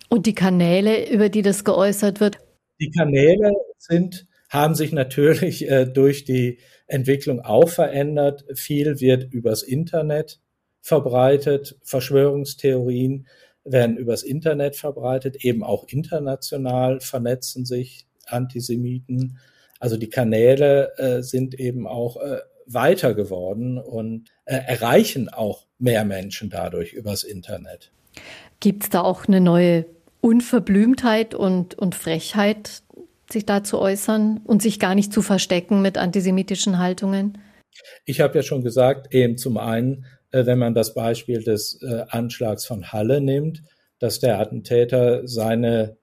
[0.09, 2.39] Und die Kanäle, über die das geäußert wird?
[2.81, 8.45] Die Kanäle sind, haben sich natürlich äh, durch die Entwicklung auch verändert.
[8.55, 10.41] Viel wird übers Internet
[10.81, 11.79] verbreitet.
[11.85, 13.27] Verschwörungstheorien
[13.65, 19.39] werden übers Internet verbreitet, eben auch international vernetzen sich Antisemiten.
[19.79, 22.39] Also die Kanäle äh, sind eben auch äh,
[22.73, 27.93] weiter geworden und äh, erreichen auch mehr Menschen dadurch übers Internet.
[28.61, 29.87] Gibt es da auch eine neue
[30.21, 32.83] Unverblümtheit und, und Frechheit,
[33.31, 37.39] sich da zu äußern und sich gar nicht zu verstecken mit antisemitischen Haltungen?
[38.05, 42.05] Ich habe ja schon gesagt, eben zum einen, äh, wenn man das Beispiel des äh,
[42.09, 43.63] Anschlags von Halle nimmt,
[43.99, 45.97] dass der Attentäter seine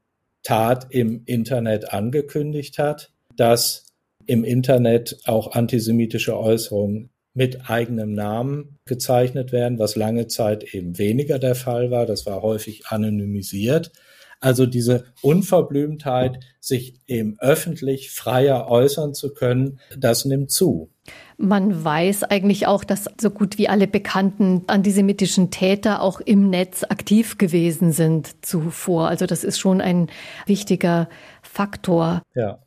[0.44, 3.87] Tat im Internet angekündigt hat, dass
[4.28, 11.40] im Internet auch antisemitische Äußerungen mit eigenem Namen gezeichnet werden, was lange Zeit eben weniger
[11.40, 12.06] der Fall war.
[12.06, 13.92] Das war häufig anonymisiert.
[14.40, 20.92] Also diese Unverblümtheit, sich eben öffentlich freier äußern zu können, das nimmt zu.
[21.38, 26.84] Man weiß eigentlich auch, dass so gut wie alle bekannten antisemitischen Täter auch im Netz
[26.84, 29.08] aktiv gewesen sind zuvor.
[29.08, 30.10] Also das ist schon ein
[30.46, 31.08] wichtiger
[31.42, 32.22] Faktor.
[32.36, 32.60] Ja.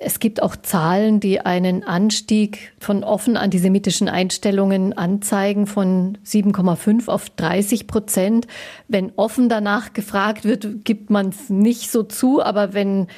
[0.00, 7.30] Es gibt auch Zahlen, die einen Anstieg von offen antisemitischen Einstellungen anzeigen von 7,5 auf
[7.30, 8.46] 30 Prozent.
[8.86, 13.08] Wenn offen danach gefragt wird, gibt man es nicht so zu, aber wenn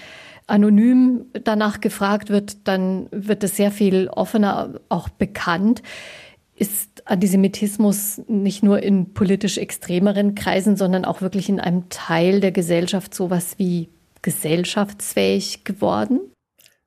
[0.47, 5.83] anonym danach gefragt wird, dann wird es sehr viel offener auch bekannt.
[6.55, 12.53] Ist Antisemitismus nicht nur in politisch extremeren Kreisen, sondern auch wirklich in einem Teil der
[12.53, 13.89] Gesellschaft sowas wie
[14.23, 16.21] gesellschaftsfähig geworden?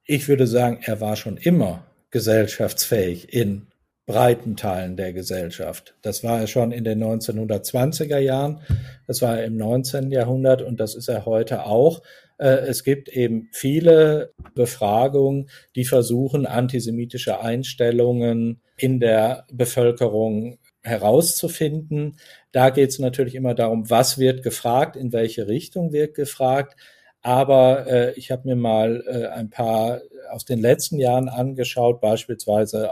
[0.05, 3.67] Ich würde sagen, er war schon immer gesellschaftsfähig in
[4.05, 5.95] breiten Teilen der Gesellschaft.
[6.01, 8.59] Das war er schon in den 1920er Jahren,
[9.07, 10.11] das war er im 19.
[10.11, 12.01] Jahrhundert und das ist er heute auch.
[12.37, 22.17] Äh, es gibt eben viele Befragungen, die versuchen, antisemitische Einstellungen in der Bevölkerung herauszufinden.
[22.51, 26.75] Da geht es natürlich immer darum, was wird gefragt, in welche Richtung wird gefragt.
[27.23, 32.89] Aber äh, ich habe mir mal äh, ein paar aus den letzten Jahren angeschaut, beispielsweise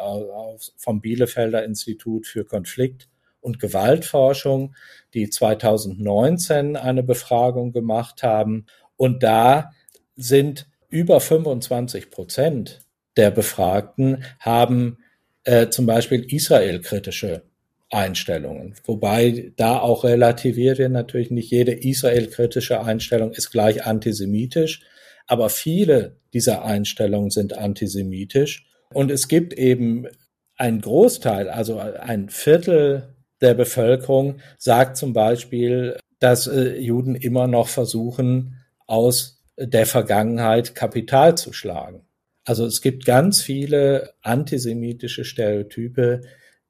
[0.77, 3.09] vom Bielefelder Institut für Konflikt-
[3.41, 4.75] und Gewaltforschung,
[5.13, 8.67] die 2019 eine Befragung gemacht haben.
[8.95, 9.71] Und da
[10.15, 12.79] sind über 25 Prozent
[13.17, 14.99] der Befragten haben
[15.43, 17.43] äh, zum Beispiel Israel-kritische
[17.91, 18.73] Einstellungen.
[18.85, 24.81] Wobei da auch relativiert wird, natürlich nicht jede Israel-kritische Einstellung ist gleich antisemitisch,
[25.27, 28.65] aber viele dieser Einstellungen sind antisemitisch.
[28.93, 30.07] Und es gibt eben
[30.55, 37.67] ein Großteil, also ein Viertel der Bevölkerung sagt zum Beispiel, dass äh, Juden immer noch
[37.67, 42.05] versuchen, aus der Vergangenheit Kapital zu schlagen.
[42.45, 46.21] Also es gibt ganz viele antisemitische Stereotype,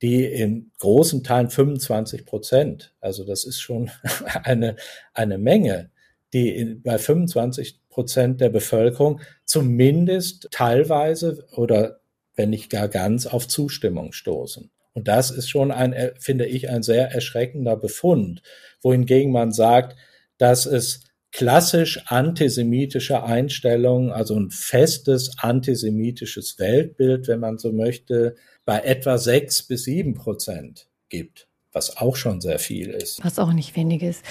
[0.02, 3.92] die in großen Teilen 25 Prozent, also das ist schon
[4.44, 4.76] eine,
[5.14, 5.92] eine Menge,
[6.34, 12.00] die in, bei 25 Prozent der Bevölkerung zumindest teilweise oder
[12.36, 14.72] wenn nicht gar ganz auf Zustimmung stoßen.
[14.94, 18.42] Und das ist schon ein, äh, finde ich, ein sehr erschreckender Befund,
[18.82, 19.98] wohingegen man sagt,
[20.38, 28.80] dass es klassisch antisemitische Einstellungen, also ein festes antisemitisches Weltbild, wenn man so möchte, bei
[28.80, 33.24] etwa sechs bis sieben Prozent gibt, was auch schon sehr viel ist.
[33.24, 34.24] Was auch nicht wenig ist.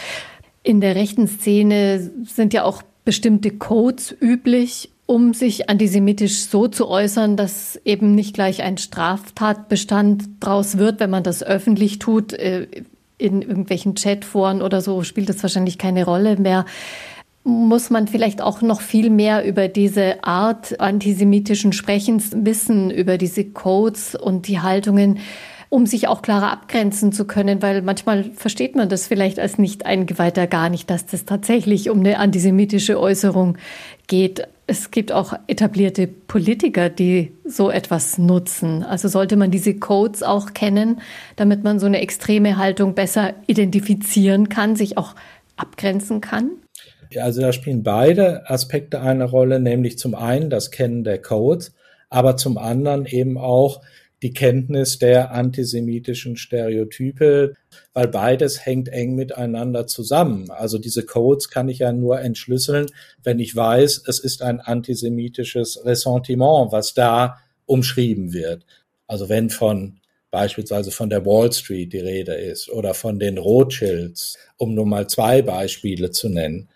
[0.63, 6.87] In der rechten Szene sind ja auch bestimmte Codes üblich, um sich antisemitisch so zu
[6.87, 12.33] äußern, dass eben nicht gleich ein Straftatbestand draus wird, wenn man das öffentlich tut.
[12.33, 12.69] Äh,
[13.21, 16.65] in irgendwelchen Chatforen oder so spielt das wahrscheinlich keine Rolle mehr.
[17.43, 23.45] Muss man vielleicht auch noch viel mehr über diese Art antisemitischen Sprechens wissen, über diese
[23.45, 25.21] Codes und die Haltungen,
[25.71, 29.87] um sich auch klarer abgrenzen zu können, weil manchmal versteht man das vielleicht als nicht
[29.87, 33.57] eingeweihter gar nicht, dass das tatsächlich um eine antisemitische Äußerung
[34.07, 34.47] geht.
[34.67, 38.83] Es gibt auch etablierte Politiker, die so etwas nutzen.
[38.83, 41.01] Also sollte man diese Codes auch kennen,
[41.37, 45.15] damit man so eine extreme Haltung besser identifizieren kann, sich auch
[45.57, 46.51] abgrenzen kann?
[47.17, 51.73] Also da spielen beide Aspekte eine Rolle, nämlich zum einen das Kennen der Codes,
[52.09, 53.81] aber zum anderen eben auch
[54.23, 57.55] die Kenntnis der antisemitischen Stereotype,
[57.95, 60.51] weil beides hängt eng miteinander zusammen.
[60.51, 62.87] Also diese Codes kann ich ja nur entschlüsseln,
[63.23, 68.67] wenn ich weiß, es ist ein antisemitisches Ressentiment, was da umschrieben wird.
[69.07, 74.39] Also wenn von beispielsweise von der Wall Street die Rede ist oder von den Rothschilds,
[74.57, 76.69] um nur mal zwei Beispiele zu nennen.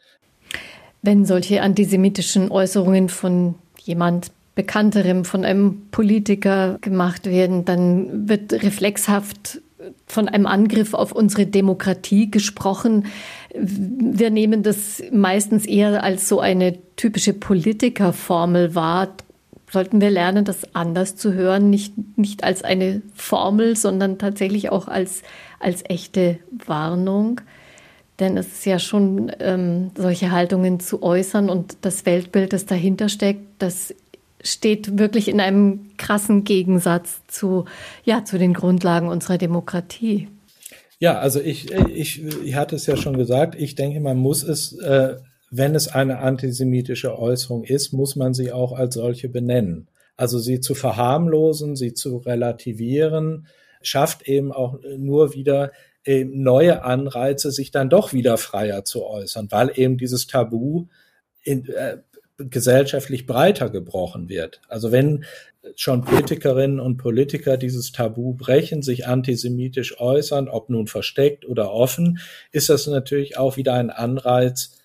[1.04, 9.60] Wenn solche antisemitischen Äußerungen von jemand Bekannterem, von einem Politiker gemacht werden, dann wird reflexhaft
[10.06, 13.04] von einem Angriff auf unsere Demokratie gesprochen.
[13.54, 19.08] Wir nehmen das meistens eher als so eine typische Politikerformel wahr.
[19.70, 24.88] Sollten wir lernen, das anders zu hören, nicht, nicht als eine Formel, sondern tatsächlich auch
[24.88, 25.22] als,
[25.60, 27.42] als echte Warnung.
[28.20, 33.08] Denn es ist ja schon ähm, solche Haltungen zu äußern und das Weltbild, das dahinter
[33.08, 33.94] steckt, das
[34.42, 37.64] steht wirklich in einem krassen Gegensatz zu,
[38.04, 40.28] ja, zu den Grundlagen unserer Demokratie.
[41.00, 44.78] Ja, also ich, ich, ich hatte es ja schon gesagt, ich denke, man muss es,
[44.78, 45.16] äh,
[45.50, 49.88] wenn es eine antisemitische Äußerung ist, muss man sie auch als solche benennen.
[50.16, 53.46] Also sie zu verharmlosen, sie zu relativieren,
[53.82, 55.72] schafft eben auch nur wieder
[56.04, 60.86] äh, neue Anreize, sich dann doch wieder freier zu äußern, weil eben dieses Tabu
[61.42, 61.98] in, äh,
[62.38, 64.60] gesellschaftlich breiter gebrochen wird.
[64.68, 65.24] Also wenn
[65.76, 72.18] schon Politikerinnen und Politiker dieses Tabu brechen, sich antisemitisch äußern, ob nun versteckt oder offen,
[72.52, 74.78] ist das natürlich auch wieder ein Anreiz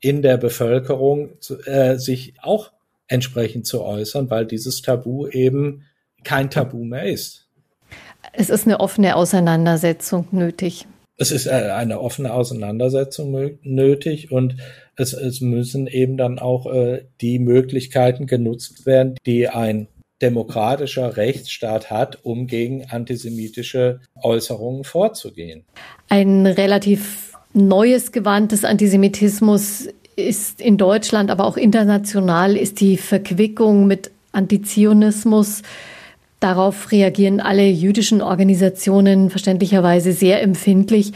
[0.00, 2.72] in der Bevölkerung, äh, sich auch
[3.08, 5.84] entsprechend zu äußern, weil dieses Tabu eben
[6.24, 7.45] kein Tabu mehr ist.
[8.38, 10.86] Es ist eine offene Auseinandersetzung nötig.
[11.18, 14.56] Es ist äh, eine offene Auseinandersetzung nötig und
[14.96, 19.88] es, es müssen eben dann auch äh, die Möglichkeiten genutzt werden, die ein
[20.20, 25.64] demokratischer Rechtsstaat hat, um gegen antisemitische Äußerungen vorzugehen.
[26.08, 33.86] Ein relativ neues Gewand des Antisemitismus ist in Deutschland, aber auch international, ist die Verquickung
[33.86, 35.62] mit Antizionismus.
[36.46, 41.10] Darauf reagieren alle jüdischen Organisationen verständlicherweise sehr empfindlich.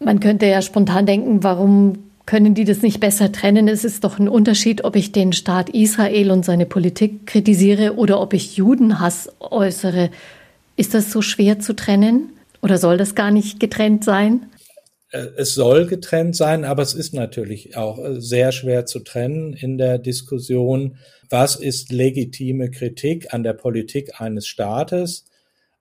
[0.00, 1.94] Man könnte ja spontan denken, warum
[2.26, 3.68] können die das nicht besser trennen?
[3.68, 8.20] Es ist doch ein Unterschied, ob ich den Staat Israel und seine Politik kritisiere oder
[8.20, 10.10] ob ich Judenhass äußere.
[10.76, 12.28] Ist das so schwer zu trennen?
[12.60, 14.44] Oder soll das gar nicht getrennt sein?
[15.10, 19.54] Äh, es soll getrennt sein, aber es ist natürlich auch äh, sehr schwer zu trennen
[19.54, 20.98] in der Diskussion,
[21.30, 25.24] was ist legitime Kritik an der Politik eines Staates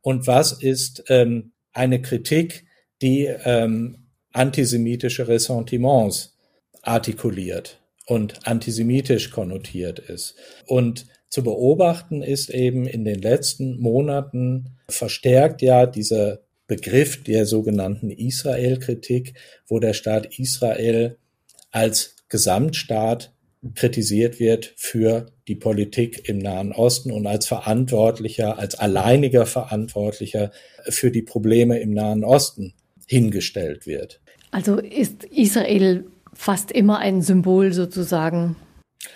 [0.01, 2.65] und was ist ähm, eine Kritik,
[3.01, 6.37] die ähm, antisemitische Ressentiments
[6.81, 10.35] artikuliert und antisemitisch konnotiert ist.
[10.65, 18.11] Und zu beobachten ist eben in den letzten Monaten verstärkt ja dieser Begriff der sogenannten
[18.11, 19.33] Israel-Kritik,
[19.67, 21.17] wo der Staat Israel
[21.71, 23.33] als Gesamtstaat
[23.75, 30.51] kritisiert wird für die Politik im Nahen Osten und als Verantwortlicher, als alleiniger Verantwortlicher
[30.87, 32.73] für die Probleme im Nahen Osten
[33.07, 34.21] hingestellt wird.
[34.51, 38.55] Also ist Israel fast immer ein Symbol sozusagen.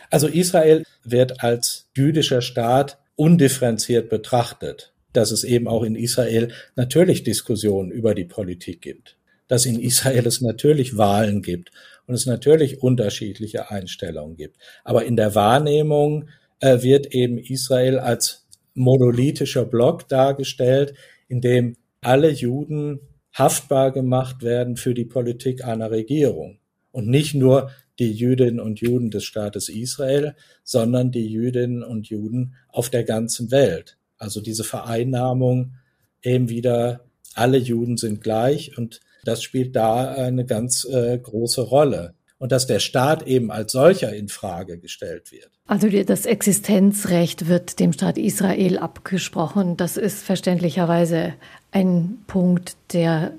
[0.09, 7.23] Also Israel wird als jüdischer Staat undifferenziert betrachtet dass es eben auch in Israel natürlich
[7.23, 9.15] Diskussionen über die Politik gibt,
[9.47, 11.71] dass in Israel es natürlich Wahlen gibt
[12.07, 14.57] und es natürlich unterschiedliche Einstellungen gibt.
[14.83, 16.29] Aber in der Wahrnehmung
[16.59, 20.93] äh, wird eben Israel als monolithischer Block dargestellt,
[21.27, 22.99] in dem alle Juden
[23.33, 26.59] haftbar gemacht werden für die Politik einer Regierung.
[26.91, 32.55] Und nicht nur die Jüdinnen und Juden des Staates Israel, sondern die Jüdinnen und Juden
[32.69, 33.97] auf der ganzen Welt.
[34.17, 35.73] Also diese Vereinnahmung
[36.21, 42.13] eben wieder, alle Juden sind gleich und das spielt da eine ganz äh, große Rolle.
[42.39, 45.49] Und dass der Staat eben als solcher in Frage gestellt wird.
[45.65, 49.77] Also das Existenzrecht wird dem Staat Israel abgesprochen.
[49.77, 51.35] Das ist verständlicherweise
[51.71, 53.31] ein Punkt, der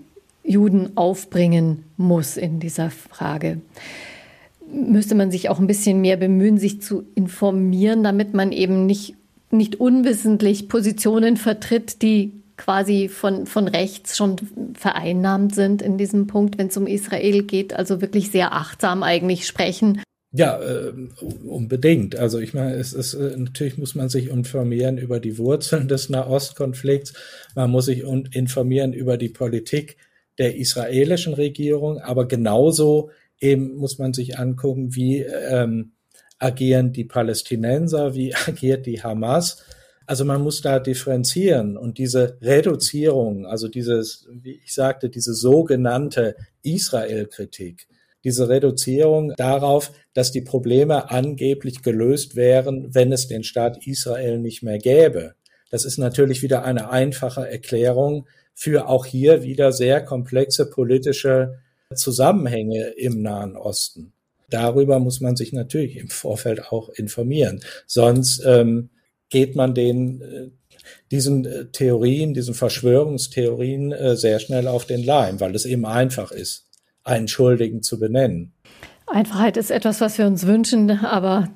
[0.43, 3.61] Juden aufbringen muss in dieser Frage.
[4.73, 9.17] Müsste man sich auch ein bisschen mehr bemühen, sich zu informieren, damit man eben nicht
[9.55, 14.37] nicht unwissentlich Positionen vertritt, die quasi von, von rechts schon
[14.75, 17.75] vereinnahmt sind in diesem Punkt, wenn es um Israel geht.
[17.75, 20.03] Also wirklich sehr achtsam eigentlich sprechen.
[20.37, 20.93] Ja, äh,
[21.47, 22.17] unbedingt.
[22.17, 26.09] Also ich meine, es ist äh, natürlich muss man sich informieren über die Wurzeln des
[26.09, 27.15] Nahostkonflikts.
[27.55, 29.97] Man muss sich informieren über die Politik
[30.39, 35.93] der israelischen Regierung, aber genauso eben muss man sich angucken, wie ähm,
[36.41, 39.65] agieren die Palästinenser, wie agiert die Hamas.
[40.07, 46.37] Also man muss da differenzieren und diese Reduzierung, also dieses, wie ich sagte, diese sogenannte
[46.63, 47.87] Israel-Kritik,
[48.23, 54.63] diese Reduzierung darauf, dass die Probleme angeblich gelöst wären, wenn es den Staat Israel nicht
[54.63, 55.35] mehr gäbe.
[55.71, 61.59] Das ist natürlich wieder eine einfache Erklärung für auch hier wieder sehr komplexe politische
[61.95, 64.15] Zusammenhänge im Nahen Osten
[64.55, 67.61] darüber muss man sich natürlich im Vorfeld auch informieren.
[67.87, 68.91] Sonst ähm,
[69.29, 70.51] geht man den äh,
[71.11, 76.31] diesen äh, Theorien, diesen Verschwörungstheorien äh, sehr schnell auf den Leim, weil es eben einfach
[76.31, 76.67] ist,
[77.03, 78.53] einen Schuldigen zu benennen.
[79.07, 81.51] Einfachheit ist etwas, was wir uns wünschen, aber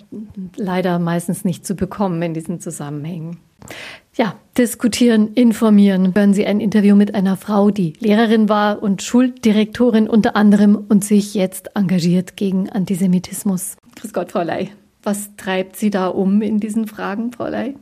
[0.57, 3.39] leider meistens nicht zu bekommen in diesen Zusammenhängen.
[4.15, 6.15] Ja, diskutieren, informieren.
[6.15, 11.05] Hören Sie ein Interview mit einer Frau, die Lehrerin war und Schuldirektorin unter anderem und
[11.05, 13.77] sich jetzt engagiert gegen Antisemitismus.
[13.97, 14.71] Grüß Gott, Frau Ley.
[15.03, 17.77] Was treibt Sie da um in diesen Fragen, Frau Ley?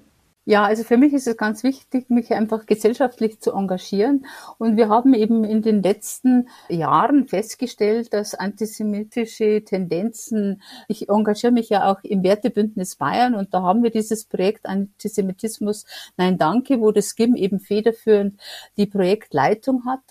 [0.48, 4.26] Ja, also für mich ist es ganz wichtig, mich einfach gesellschaftlich zu engagieren.
[4.58, 11.68] Und wir haben eben in den letzten Jahren festgestellt, dass antisemitische Tendenzen, ich engagiere mich
[11.68, 15.84] ja auch im Wertebündnis Bayern und da haben wir dieses Projekt Antisemitismus
[16.16, 18.40] Nein Danke, wo das GIM eben federführend
[18.76, 20.02] die Projektleitung hat.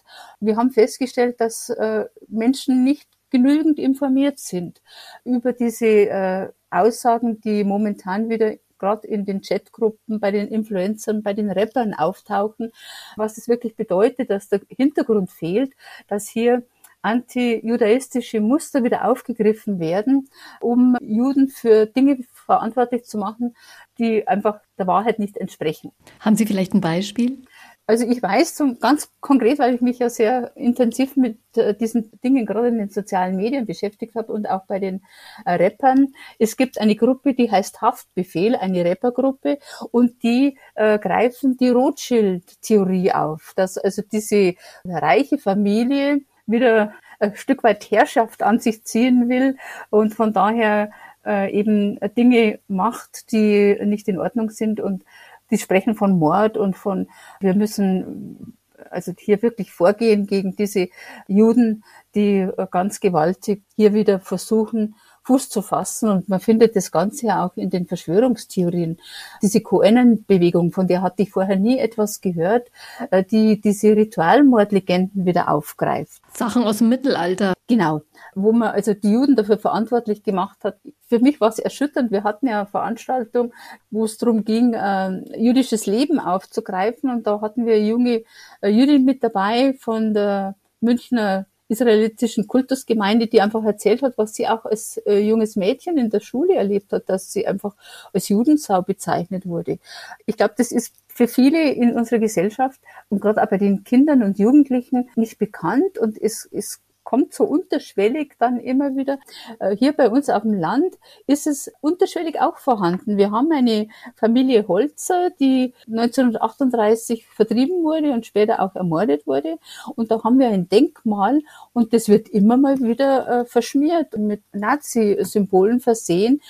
[0.41, 4.81] Wir haben festgestellt, dass äh, Menschen nicht genügend informiert sind
[5.25, 11.33] über diese äh, Aussagen, die momentan wieder gerade in den Chatgruppen bei den Influencern, bei
[11.33, 12.71] den Rappern auftauchen,
[13.17, 15.73] was es wirklich bedeutet, dass der Hintergrund fehlt,
[16.07, 16.63] dass hier
[17.01, 20.29] anti-judaistische Muster wieder aufgegriffen werden,
[20.59, 23.55] um Juden für Dinge verantwortlich zu machen,
[23.99, 25.91] die einfach der Wahrheit nicht entsprechen.
[26.19, 27.43] Haben Sie vielleicht ein Beispiel?
[27.88, 32.09] Also ich weiß zum, ganz konkret, weil ich mich ja sehr intensiv mit äh, diesen
[32.23, 35.03] Dingen gerade in den sozialen Medien beschäftigt habe und auch bei den
[35.45, 36.13] äh, Rappern.
[36.39, 39.59] Es gibt eine Gruppe, die heißt Haftbefehl, eine Rappergruppe
[39.91, 47.63] und die äh, greifen die Rothschild-Theorie auf, dass also diese reiche Familie wieder ein Stück
[47.63, 49.57] weit Herrschaft an sich ziehen will
[49.91, 50.89] und von daher
[51.25, 55.03] äh, eben Dinge macht, die nicht in Ordnung sind und
[55.52, 57.08] die sprechen von Mord und von,
[57.39, 58.58] wir müssen
[58.89, 60.89] also hier wirklich vorgehen gegen diese
[61.28, 61.84] Juden,
[62.14, 66.09] die ganz gewaltig hier wieder versuchen, Fuß zu fassen.
[66.09, 68.97] Und man findet das Ganze ja auch in den Verschwörungstheorien.
[69.41, 72.69] Diese QAnon-Bewegung, von der hatte ich vorher nie etwas gehört,
[73.11, 76.21] äh, die diese Ritualmordlegenden wieder aufgreift.
[76.34, 77.53] Sachen aus dem Mittelalter.
[77.67, 78.01] Genau,
[78.36, 80.78] wo man also die Juden dafür verantwortlich gemacht hat.
[81.07, 82.11] Für mich war es erschütternd.
[82.11, 83.53] Wir hatten ja eine Veranstaltung,
[83.89, 87.09] wo es darum ging, äh, jüdisches Leben aufzugreifen.
[87.09, 88.23] Und da hatten wir eine junge
[88.61, 94.47] äh, Jüdin mit dabei von der Münchner israelitischen Kultusgemeinde, die einfach erzählt hat, was sie
[94.47, 97.76] auch als äh, junges Mädchen in der Schule erlebt hat, dass sie einfach
[98.13, 99.80] als Judensau bezeichnet wurde.
[100.26, 104.22] Ich glaube, das ist für viele in unserer Gesellschaft und gerade auch bei den Kindern
[104.22, 109.20] und Jugendlichen nicht bekannt und es, es kommt so unterschwellig dann immer wieder.
[109.60, 110.97] Äh, hier bei uns auf dem Land
[111.28, 113.16] ist es unterschwellig auch vorhanden.
[113.16, 119.58] Wir haben eine Familie Holzer, die 1938 vertrieben wurde und später auch ermordet wurde.
[119.95, 121.41] Und da haben wir ein Denkmal
[121.72, 126.41] und das wird immer mal wieder äh, verschmiert und mit Nazi-Symbolen versehen.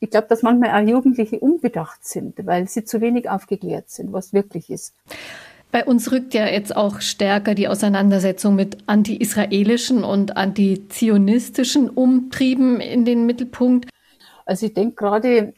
[0.00, 4.32] Ich glaube, dass manchmal auch Jugendliche unbedacht sind, weil sie zu wenig aufgeklärt sind, was
[4.32, 4.94] wirklich ist.
[5.70, 13.04] Bei uns rückt ja jetzt auch stärker die Auseinandersetzung mit anti-israelischen und anti-zionistischen Umtrieben in
[13.04, 13.90] den Mittelpunkt.
[14.48, 15.52] Also ich denke gerade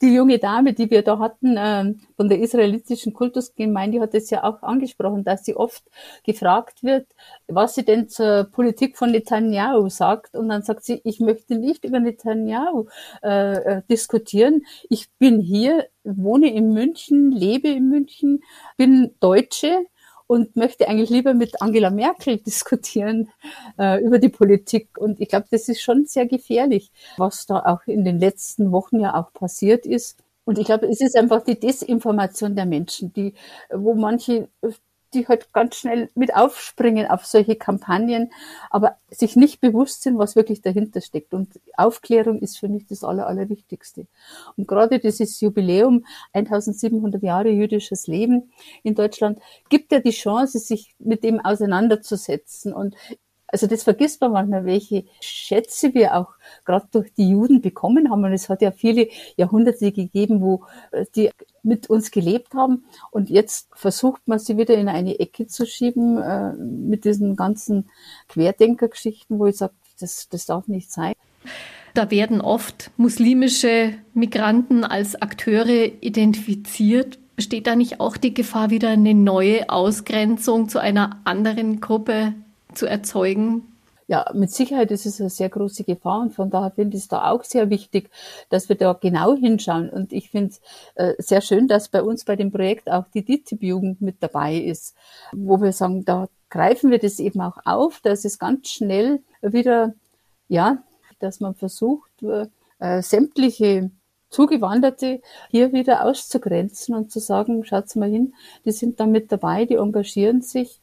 [0.00, 4.44] die junge Dame, die wir da hatten äh, von der israelitischen Kultusgemeinde, hat es ja
[4.44, 5.84] auch angesprochen, dass sie oft
[6.24, 7.06] gefragt wird,
[7.48, 10.36] was sie denn zur Politik von Netanyahu sagt.
[10.36, 12.86] Und dann sagt sie, ich möchte nicht über Netanyahu
[13.22, 14.62] äh, äh diskutieren.
[14.88, 18.42] Ich bin hier, wohne in München, lebe in München,
[18.78, 19.84] bin Deutsche
[20.30, 23.30] und möchte eigentlich lieber mit Angela Merkel diskutieren
[23.80, 24.96] äh, über die Politik.
[24.96, 29.00] Und ich glaube, das ist schon sehr gefährlich, was da auch in den letzten Wochen
[29.00, 30.22] ja auch passiert ist.
[30.44, 33.34] Und ich glaube, es ist einfach die Desinformation der Menschen, die,
[33.70, 34.46] wo manche
[35.14, 38.30] die halt ganz schnell mit aufspringen auf solche Kampagnen,
[38.70, 41.34] aber sich nicht bewusst sind, was wirklich dahinter steckt.
[41.34, 44.06] Und Aufklärung ist für mich das Aller, Allerwichtigste.
[44.56, 48.52] Und gerade dieses Jubiläum 1700 Jahre jüdisches Leben
[48.82, 52.72] in Deutschland gibt ja die Chance, sich mit dem auseinanderzusetzen.
[52.72, 52.94] Und
[53.52, 56.34] also das vergisst man manchmal, welche Schätze wir auch
[56.64, 58.24] gerade durch die Juden bekommen haben.
[58.24, 61.30] Und es hat ja viele Jahrhunderte gegeben, wo äh, die
[61.62, 62.84] mit uns gelebt haben.
[63.10, 67.90] Und jetzt versucht man sie wieder in eine Ecke zu schieben äh, mit diesen ganzen
[68.28, 71.14] Querdenkergeschichten, wo ich sage, das, das darf nicht sein.
[71.94, 77.18] Da werden oft muslimische Migranten als Akteure identifiziert.
[77.34, 82.34] Besteht da nicht auch die Gefahr, wieder eine neue Ausgrenzung zu einer anderen Gruppe
[82.74, 83.76] zu erzeugen?
[84.10, 87.08] Ja, mit Sicherheit ist es eine sehr große Gefahr und von daher finde ich es
[87.08, 88.10] da auch sehr wichtig,
[88.48, 89.88] dass wir da genau hinschauen.
[89.88, 90.60] Und ich finde es
[90.96, 94.96] äh, sehr schön, dass bei uns bei dem Projekt auch die DITIB-Jugend mit dabei ist,
[95.30, 99.94] wo wir sagen, da greifen wir das eben auch auf, dass es ganz schnell wieder,
[100.48, 100.82] ja,
[101.20, 102.10] dass man versucht,
[102.80, 103.92] äh, sämtliche
[104.30, 109.66] Zugewanderte hier wieder auszugrenzen und zu sagen, schaut's mal hin, die sind da mit dabei,
[109.66, 110.80] die engagieren sich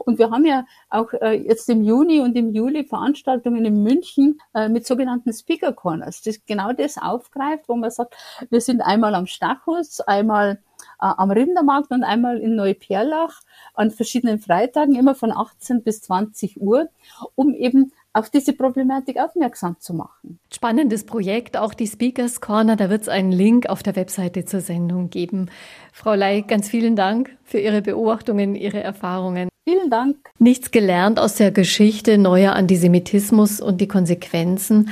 [0.00, 4.40] und wir haben ja auch äh, jetzt im Juni und im Juli Veranstaltungen in München
[4.54, 8.16] äh, mit sogenannten Speaker Corners, das genau das aufgreift, wo man sagt,
[8.50, 10.58] wir sind einmal am Stachus, einmal
[11.00, 13.40] äh, am Rindermarkt und einmal in Neuperlach
[13.74, 16.88] an verschiedenen Freitagen, immer von 18 bis 20 Uhr,
[17.34, 20.38] um eben auf diese Problematik aufmerksam zu machen.
[20.52, 24.60] Spannendes Projekt, auch die Speakers Corner, da wird es einen Link auf der Webseite zur
[24.60, 25.50] Sendung geben.
[25.92, 29.50] Frau Ley, ganz vielen Dank für Ihre Beobachtungen, Ihre Erfahrungen.
[29.68, 30.16] Vielen Dank.
[30.38, 34.90] Nichts gelernt aus der Geschichte neuer Antisemitismus und die Konsequenzen.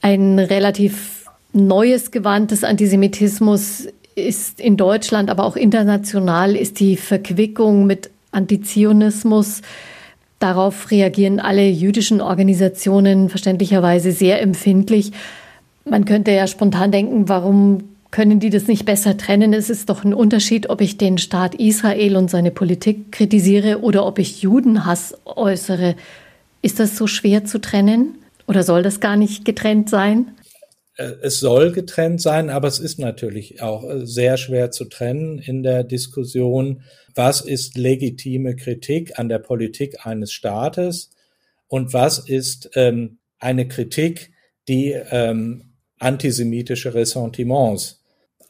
[0.00, 7.84] Ein relativ neues Gewand des Antisemitismus ist in Deutschland, aber auch international, ist die Verquickung
[7.84, 9.60] mit Antizionismus.
[10.38, 15.12] Darauf reagieren alle jüdischen Organisationen verständlicherweise sehr empfindlich.
[15.84, 19.52] Man könnte ja spontan denken, warum können die das nicht besser trennen?
[19.52, 24.06] Es ist doch ein Unterschied, ob ich den Staat Israel und seine Politik kritisiere oder
[24.06, 25.96] ob ich Judenhass äußere.
[26.62, 28.18] Ist das so schwer zu trennen?
[28.46, 30.30] Oder soll das gar nicht getrennt sein?
[30.96, 35.40] Äh, es soll getrennt sein, aber es ist natürlich auch äh, sehr schwer zu trennen
[35.40, 36.82] in der Diskussion,
[37.16, 41.10] was ist legitime Kritik an der Politik eines Staates
[41.66, 44.30] und was ist ähm, eine Kritik,
[44.68, 48.03] die ähm, antisemitische Ressentiments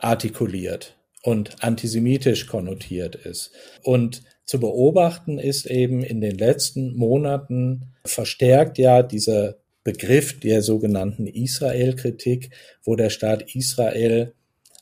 [0.04, 3.52] artikuliert und antisemitisch konnotiert ist.
[3.82, 11.26] Und zu beobachten ist eben in den letzten Monaten verstärkt ja dieser Begriff der sogenannten
[11.26, 12.50] Israel-Kritik,
[12.84, 14.34] wo der Staat Israel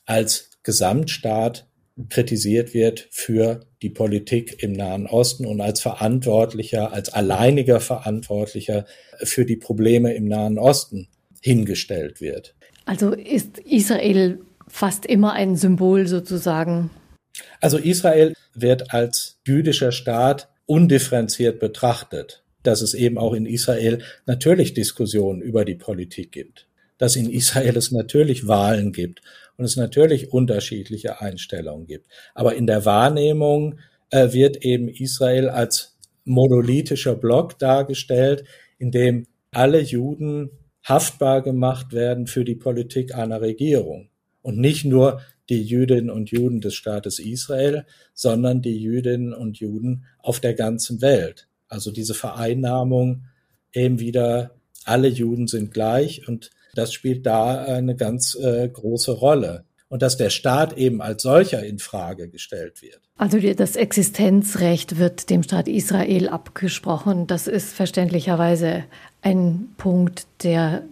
[0.04, 1.66] als Gesamtstaat
[2.08, 8.86] kritisiert wird für die Politik im Nahen Osten und als Verantwortlicher, als alleiniger Verantwortlicher
[9.22, 11.08] für die Probleme im Nahen Osten
[11.40, 12.54] hingestellt wird.
[12.84, 14.40] Also ist Israel
[14.72, 16.90] fast immer ein Symbol sozusagen.
[17.60, 24.72] Also Israel wird als jüdischer Staat undifferenziert betrachtet, dass es eben auch in Israel natürlich
[24.72, 29.20] Diskussionen über die Politik gibt, dass in Israel es natürlich Wahlen gibt
[29.58, 32.06] und es natürlich unterschiedliche Einstellungen gibt.
[32.34, 33.78] Aber in der Wahrnehmung
[34.10, 38.44] äh, wird eben Israel als monolithischer Block dargestellt,
[38.78, 40.50] in dem alle Juden
[40.82, 44.08] haftbar gemacht werden für die Politik einer Regierung.
[44.42, 47.84] Und nicht nur die Jüdinnen und Juden des Staates Israel,
[48.14, 51.48] sondern die Jüdinnen und Juden auf der ganzen Welt.
[51.68, 53.24] Also diese Vereinnahmung
[53.72, 54.52] eben wieder,
[54.84, 59.64] alle Juden sind gleich und das spielt da eine ganz äh, große Rolle.
[59.88, 63.02] Und dass der Staat eben als solcher in Frage gestellt wird.
[63.18, 67.26] Also das Existenzrecht wird dem Staat Israel abgesprochen.
[67.26, 68.84] Das ist verständlicherweise
[69.20, 70.82] ein Punkt, der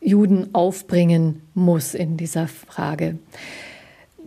[0.00, 3.18] Juden aufbringen muss in dieser Frage.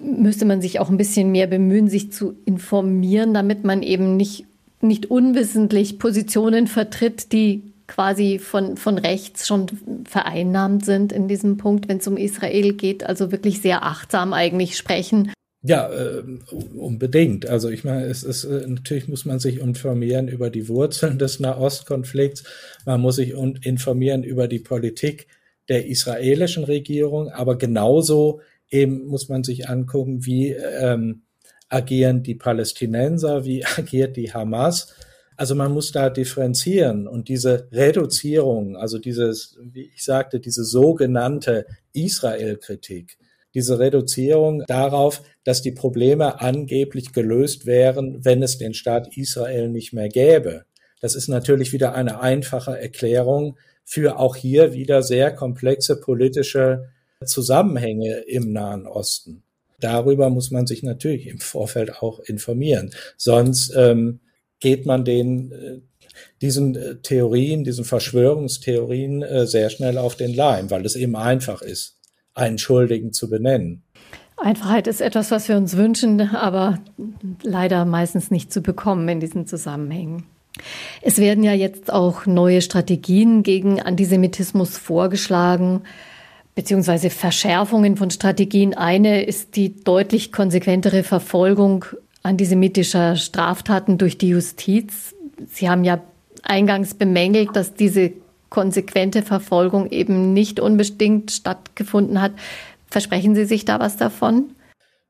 [0.02, 4.46] Müsste man sich auch ein bisschen mehr bemühen, sich zu informieren, damit man eben nicht,
[4.82, 9.68] nicht unwissentlich Positionen vertritt, die quasi von, von rechts schon
[10.06, 13.04] vereinnahmt sind in diesem Punkt, wenn es um Israel geht.
[13.04, 15.32] Also wirklich sehr achtsam eigentlich sprechen.
[15.66, 16.24] Ja, äh,
[16.76, 17.48] unbedingt.
[17.48, 21.40] Also ich meine, es ist äh, natürlich muss man sich informieren über die Wurzeln des
[21.40, 22.44] Nahostkonflikts.
[22.86, 25.28] Man muss sich informieren über die Politik
[25.70, 31.24] der israelischen Regierung, aber genauso eben muss man sich angucken, wie ähm,
[31.70, 34.94] agieren die Palästinenser, wie agiert die Hamas.
[35.36, 41.66] Also man muss da differenzieren und diese Reduzierung, also dieses, wie ich sagte, diese sogenannte
[41.94, 43.18] Israel-Kritik,
[43.56, 49.94] diese Reduzierung darauf, dass die Probleme angeblich gelöst wären, wenn es den Staat Israel nicht
[49.94, 50.66] mehr gäbe.
[51.02, 56.90] Das ist natürlich wieder eine einfache Erklärung für auch hier wieder sehr komplexe politische
[57.26, 59.44] Zusammenhänge im Nahen Osten.
[59.80, 62.92] Darüber muss man sich natürlich im Vorfeld auch informieren.
[63.18, 64.22] Sonst ähm,
[64.60, 65.80] geht man den äh,
[66.42, 71.62] diesen äh, Theorien, diesen Verschwörungstheorien äh, sehr schnell auf den Leim, weil es eben einfach
[71.62, 71.98] ist
[72.34, 73.84] einen Schuldigen zu benennen.
[74.38, 76.80] Einfachheit ist etwas, was wir uns wünschen, aber
[77.44, 80.26] leider meistens nicht zu bekommen in diesen Zusammenhängen.
[81.02, 85.82] Es werden ja jetzt auch neue Strategien gegen Antisemitismus vorgeschlagen,
[86.56, 88.74] beziehungsweise Verschärfungen von Strategien.
[88.74, 91.86] Eine ist die deutlich konsequentere Verfolgung
[92.22, 95.14] antisemitischer Straftaten durch die Justiz.
[95.52, 96.02] Sie haben ja
[96.44, 98.14] eingangs bemängelt, dass diese
[98.50, 102.34] konsequente Verfolgung eben nicht unbedingt stattgefunden hat.
[102.90, 104.52] Versprechen Sie sich da was davon?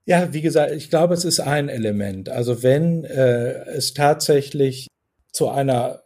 [0.05, 2.29] Ja, wie gesagt, ich glaube, es ist ein Element.
[2.29, 4.87] Also wenn äh, es tatsächlich
[5.34, 6.03] zu einer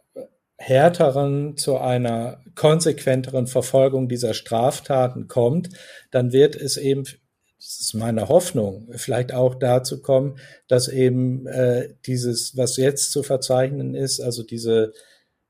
[0.56, 5.68] härteren, zu einer konsequenteren Verfolgung dieser Straftaten kommt,
[6.10, 11.94] dann wird es eben, das ist meine Hoffnung, vielleicht auch dazu kommen, dass eben äh,
[12.06, 14.92] dieses, was jetzt zu verzeichnen ist, also diese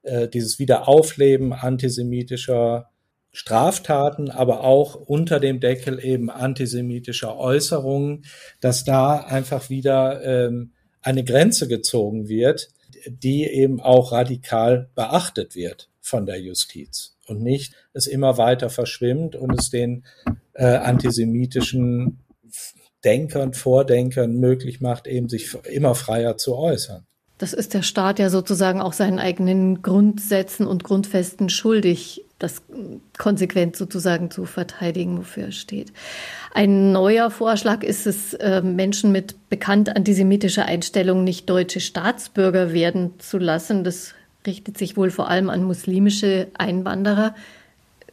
[0.02, 2.90] äh, dieses Wiederaufleben antisemitischer
[3.32, 8.24] Straftaten, aber auch unter dem Deckel eben antisemitischer Äußerungen,
[8.60, 10.72] dass da einfach wieder ähm,
[11.02, 12.68] eine Grenze gezogen wird,
[13.06, 19.36] die eben auch radikal beachtet wird von der Justiz und nicht es immer weiter verschwimmt
[19.36, 20.04] und es den
[20.54, 22.20] äh, antisemitischen
[23.04, 27.06] Denkern, Vordenkern möglich macht, eben sich immer freier zu äußern.
[27.38, 32.62] Das ist der Staat ja sozusagen auch seinen eigenen Grundsätzen und Grundfesten schuldig, das
[33.16, 35.92] konsequent sozusagen zu verteidigen, wofür er steht.
[36.52, 43.18] Ein neuer Vorschlag ist es, äh, Menschen mit bekannt antisemitischer Einstellung nicht deutsche Staatsbürger werden
[43.18, 43.82] zu lassen.
[43.82, 44.14] Das
[44.46, 47.34] richtet sich wohl vor allem an muslimische Einwanderer.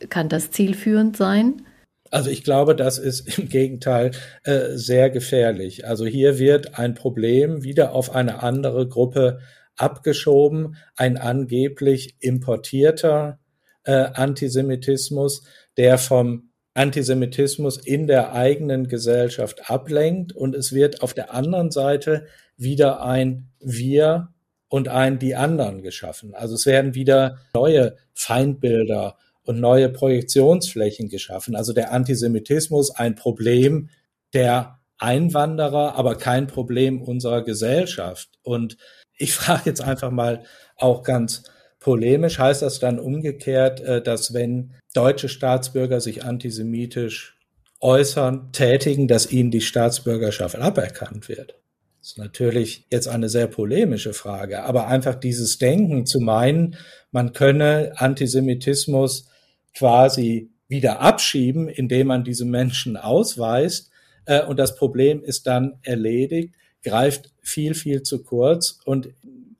[0.09, 1.61] Kann das zielführend sein?
[2.09, 4.11] Also ich glaube, das ist im Gegenteil
[4.43, 5.87] äh, sehr gefährlich.
[5.87, 9.39] Also hier wird ein Problem wieder auf eine andere Gruppe
[9.75, 13.39] abgeschoben, ein angeblich importierter
[13.85, 15.43] äh, Antisemitismus,
[15.77, 22.27] der vom Antisemitismus in der eigenen Gesellschaft ablenkt und es wird auf der anderen Seite
[22.57, 24.33] wieder ein Wir
[24.67, 26.35] und ein die anderen geschaffen.
[26.35, 31.55] Also es werden wieder neue Feindbilder und neue Projektionsflächen geschaffen.
[31.55, 33.89] Also der Antisemitismus ein Problem
[34.33, 38.29] der Einwanderer, aber kein Problem unserer Gesellschaft.
[38.41, 38.77] Und
[39.17, 40.43] ich frage jetzt einfach mal
[40.77, 41.43] auch ganz
[41.85, 47.37] polemisch, heißt das dann umgekehrt, äh, dass wenn deutsche Staatsbürger sich antisemitisch
[47.79, 51.59] äußern, tätigen, dass ihnen die Staatsbürgerschaft aberkannt wird?
[51.99, 56.75] Das ist natürlich jetzt eine sehr polemische Frage, aber einfach dieses Denken zu meinen,
[57.11, 59.29] man könne Antisemitismus
[59.77, 63.91] quasi wieder abschieben, indem man diese Menschen ausweist
[64.25, 69.09] äh, und das Problem ist dann erledigt, greift viel, viel zu kurz und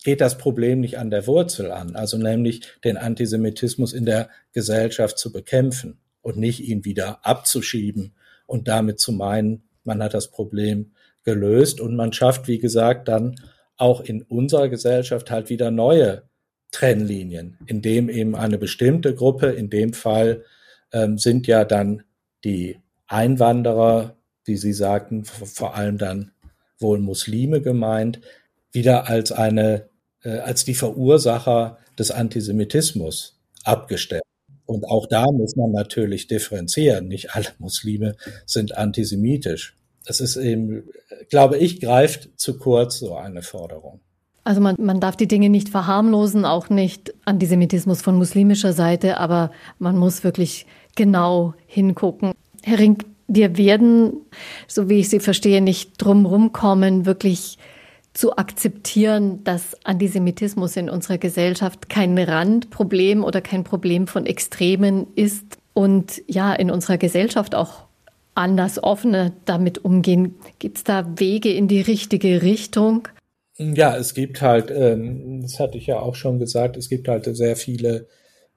[0.06, 5.18] geht das Problem nicht an der Wurzel an, also nämlich den Antisemitismus in der Gesellschaft
[5.18, 8.14] zu bekämpfen und nicht ihn wieder abzuschieben
[8.45, 10.91] und damit zu meinen, man hat das Problem
[11.24, 13.36] gelöst und man schafft, wie gesagt, dann
[13.78, 16.30] auch in unserer Gesellschaft halt wieder neue
[16.72, 20.43] Trennlinien, in dem eben eine bestimmte Gruppe, in dem Fall
[20.93, 22.03] ähm, sind ja dann
[22.43, 22.78] die
[23.08, 26.32] Einwanderer, wie Sie sagten, vor allem dann
[26.78, 28.22] wohl Muslime gemeint,
[28.72, 29.89] wieder als eine,
[30.26, 34.23] äh, als die Verursacher des Antisemitismus abgestellt.
[34.65, 37.07] Und auch da muss man natürlich differenzieren.
[37.07, 38.15] Nicht alle Muslime
[38.45, 39.78] sind antisemitisch.
[40.05, 40.84] Es ist eben,
[41.30, 44.01] glaube ich, greift zu kurz so eine Forderung.
[44.43, 49.51] Also man, man darf die Dinge nicht verharmlosen, auch nicht Antisemitismus von muslimischer Seite, aber
[49.80, 52.34] man muss wirklich genau hingucken.
[52.63, 54.13] Herr Rink, wir werden,
[54.67, 57.57] so wie ich Sie verstehe, nicht drumherum kommen, wirklich
[58.16, 65.57] zu akzeptieren, dass Antisemitismus in unserer Gesellschaft kein Randproblem oder kein Problem von Extremen ist
[65.74, 67.86] und ja, in unserer Gesellschaft auch
[68.34, 70.36] anders offener damit umgehen.
[70.59, 73.09] Gibt es da Wege in die richtige Richtung?
[73.57, 77.26] Ja, es gibt halt, ähm, das hatte ich ja auch schon gesagt, es gibt halt
[77.36, 78.07] sehr viele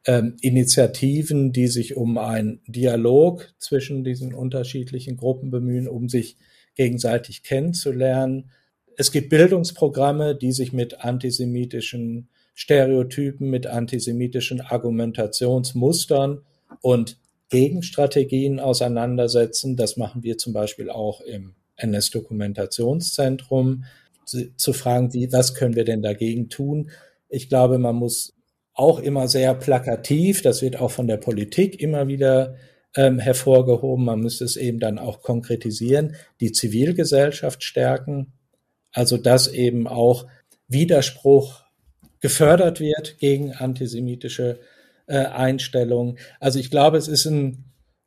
[0.06, 6.36] ähm, Initiativen, die sich um einen Dialog zwischen diesen unterschiedlichen Gruppen bemühen, um sich
[6.76, 8.50] gegenseitig kennenzulernen.
[9.00, 16.40] Es gibt Bildungsprogramme, die sich mit antisemitischen Stereotypen, mit antisemitischen Argumentationsmustern
[16.80, 17.16] und
[17.48, 19.76] Gegenstrategien auseinandersetzen.
[19.76, 23.84] Das machen wir zum Beispiel auch im NS-Dokumentationszentrum,
[24.56, 26.90] zu fragen, wie, was können wir denn dagegen tun?
[27.28, 28.34] Ich glaube, man muss
[28.74, 32.56] auch immer sehr plakativ, das wird auch von der Politik immer wieder
[32.96, 38.32] ähm, hervorgehoben, man müsste es eben dann auch konkretisieren, die Zivilgesellschaft stärken,
[38.92, 40.26] also dass eben auch
[40.68, 41.62] Widerspruch
[42.20, 44.60] gefördert wird gegen antisemitische
[45.06, 46.18] äh, Einstellungen.
[46.40, 47.64] Also ich glaube, es ist ein,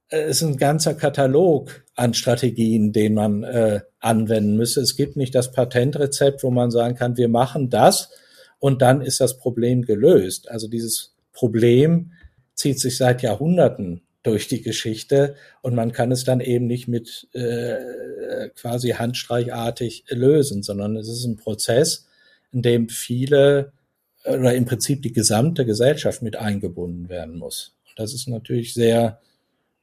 [0.10, 4.82] es ist ein ganzer Katalog an Strategien, den man äh, anwenden müsse.
[4.82, 8.12] Es gibt nicht das Patentrezept, wo man sagen kann, wir machen das
[8.60, 10.50] und dann ist das Problem gelöst.
[10.50, 12.12] Also dieses Problem
[12.54, 17.28] zieht sich seit Jahrhunderten durch die Geschichte und man kann es dann eben nicht mit
[17.34, 22.08] äh, quasi handstreichartig lösen, sondern es ist ein Prozess,
[22.52, 23.72] in dem viele
[24.26, 27.76] oder im Prinzip die gesamte Gesellschaft mit eingebunden werden muss.
[27.90, 29.20] Und das ist natürlich sehr,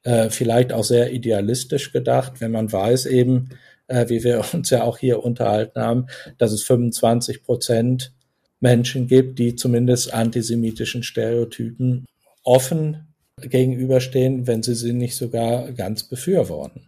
[0.05, 3.51] äh, vielleicht auch sehr idealistisch gedacht, wenn man weiß eben,
[3.89, 6.07] äh, wie wir uns ja auch hier unterhalten haben,
[6.39, 8.12] dass es 25 Prozent
[8.61, 12.07] Menschen gibt, die zumindest antisemitischen Stereotypen
[12.45, 13.07] offen
[13.41, 16.82] gegenüberstehen, wenn sie sie nicht sogar ganz befürworten.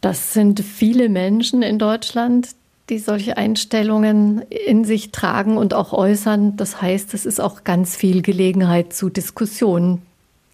[0.00, 2.48] Das sind viele Menschen in Deutschland,
[2.88, 6.56] die solche Einstellungen in sich tragen und auch äußern.
[6.56, 10.02] Das heißt, es ist auch ganz viel Gelegenheit zu Diskussionen.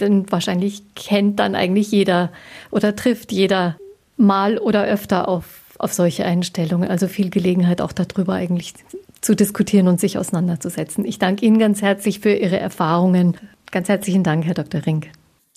[0.01, 2.31] Denn wahrscheinlich kennt dann eigentlich jeder
[2.71, 3.79] oder trifft jeder
[4.19, 5.45] mal oder öfter auf,
[5.79, 6.91] auf solche Einstellungen.
[6.91, 8.75] Also viel Gelegenheit auch darüber eigentlich
[9.23, 11.05] zu diskutieren und sich auseinanderzusetzen.
[11.05, 13.37] Ich danke Ihnen ganz herzlich für Ihre Erfahrungen.
[13.71, 14.85] Ganz herzlichen Dank, Herr Dr.
[14.87, 15.09] Rink.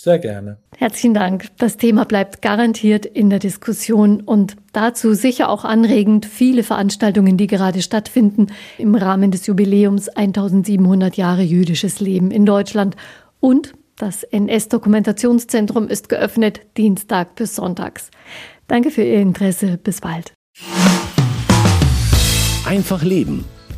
[0.01, 0.57] Sehr gerne.
[0.77, 1.47] Herzlichen Dank.
[1.57, 7.47] Das Thema bleibt garantiert in der Diskussion und dazu sicher auch anregend viele Veranstaltungen, die
[7.47, 8.47] gerade stattfinden
[8.77, 12.95] im Rahmen des Jubiläums 1700 Jahre jüdisches Leben in Deutschland.
[13.41, 18.09] Und das NS-Dokumentationszentrum ist geöffnet Dienstag bis Sonntags.
[18.67, 19.77] Danke für Ihr Interesse.
[19.77, 20.31] Bis bald.
[22.65, 23.43] Einfach Leben